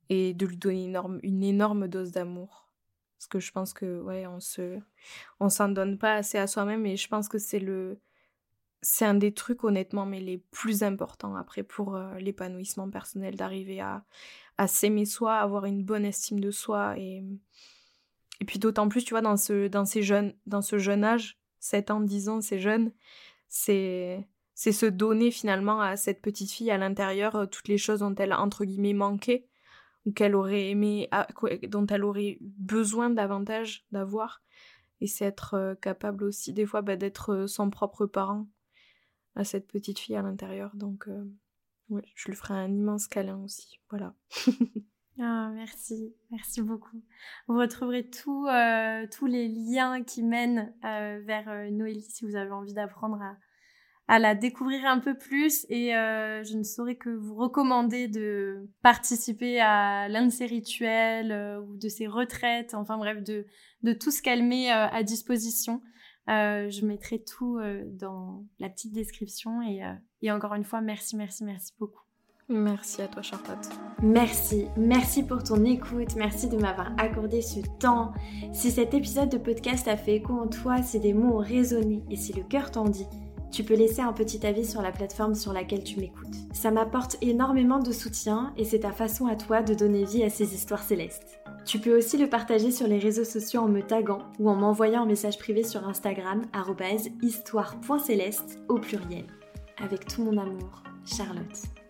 [0.10, 2.71] Et de lui donner une énorme, une énorme dose d'amour
[3.22, 4.80] parce que je pense que, ouais, on se.
[5.50, 8.00] S'en donne pas assez à soi-même et je pense que c'est le.
[8.82, 13.80] C'est un des trucs, honnêtement, mais les plus importants après pour euh, l'épanouissement personnel, d'arriver
[13.80, 14.04] à,
[14.58, 17.24] à s'aimer soi, avoir une bonne estime de soi et.
[18.48, 21.92] Puis d'autant plus, tu vois, dans ce, dans ces jeunes, dans ce jeune âge, 7
[21.92, 22.92] ans, 10 ans, c'est jeune,
[23.50, 28.00] c'est c'est se donner finalement à cette petite fille à l'intérieur euh, toutes les choses
[28.00, 29.48] dont elle entre guillemets manqué?
[30.16, 31.10] Qu'elle aurait aimé,
[31.68, 34.42] dont elle aurait besoin davantage d'avoir.
[35.00, 38.48] Et c'est être euh, capable aussi des fois bah, d'être euh, son propre parent
[39.36, 40.76] à cette petite fille à l'intérieur.
[40.76, 41.26] Donc euh,
[42.16, 43.80] je lui ferai un immense câlin aussi.
[43.90, 44.14] Voilà.
[45.20, 47.02] ah, merci, merci beaucoup.
[47.48, 48.46] Vous retrouverez tous
[49.26, 53.38] les liens qui mènent vers Noélie si vous avez envie d'apprendre à,
[54.08, 58.70] à la découvrir un peu plus et euh, je ne saurais que vous recommander de
[58.82, 63.46] participer à l'un de ses rituels euh, ou de ses retraites, enfin bref, de,
[63.84, 65.82] de tout ce qu'elle met euh, à disposition.
[66.28, 69.82] je mettrai tout dans la petite description et,
[70.22, 72.02] et encore une fois, merci, merci, merci beaucoup.
[72.50, 73.70] Merci à toi Charlotte.
[74.04, 78.12] Merci, merci pour ton écoute, merci de m'avoir accordé ce temps.
[78.52, 82.04] Si cet épisode de podcast a fait écho en toi, si des mots ont résonné
[82.10, 83.08] et si le cœur t'en dit,
[83.52, 86.36] tu peux laisser un petit avis sur la plateforme sur laquelle tu m'écoutes.
[86.54, 90.30] Ça m'apporte énormément de soutien et c'est ta façon à toi de donner vie à
[90.30, 91.42] ces histoires célestes.
[91.66, 95.04] Tu peux aussi le partager sur les réseaux sociaux en me taguant ou en m'envoyant
[95.04, 96.44] un message privé sur Instagram
[97.22, 99.26] histoire.céleste au pluriel.
[99.84, 101.81] Avec tout mon amour, Charlotte.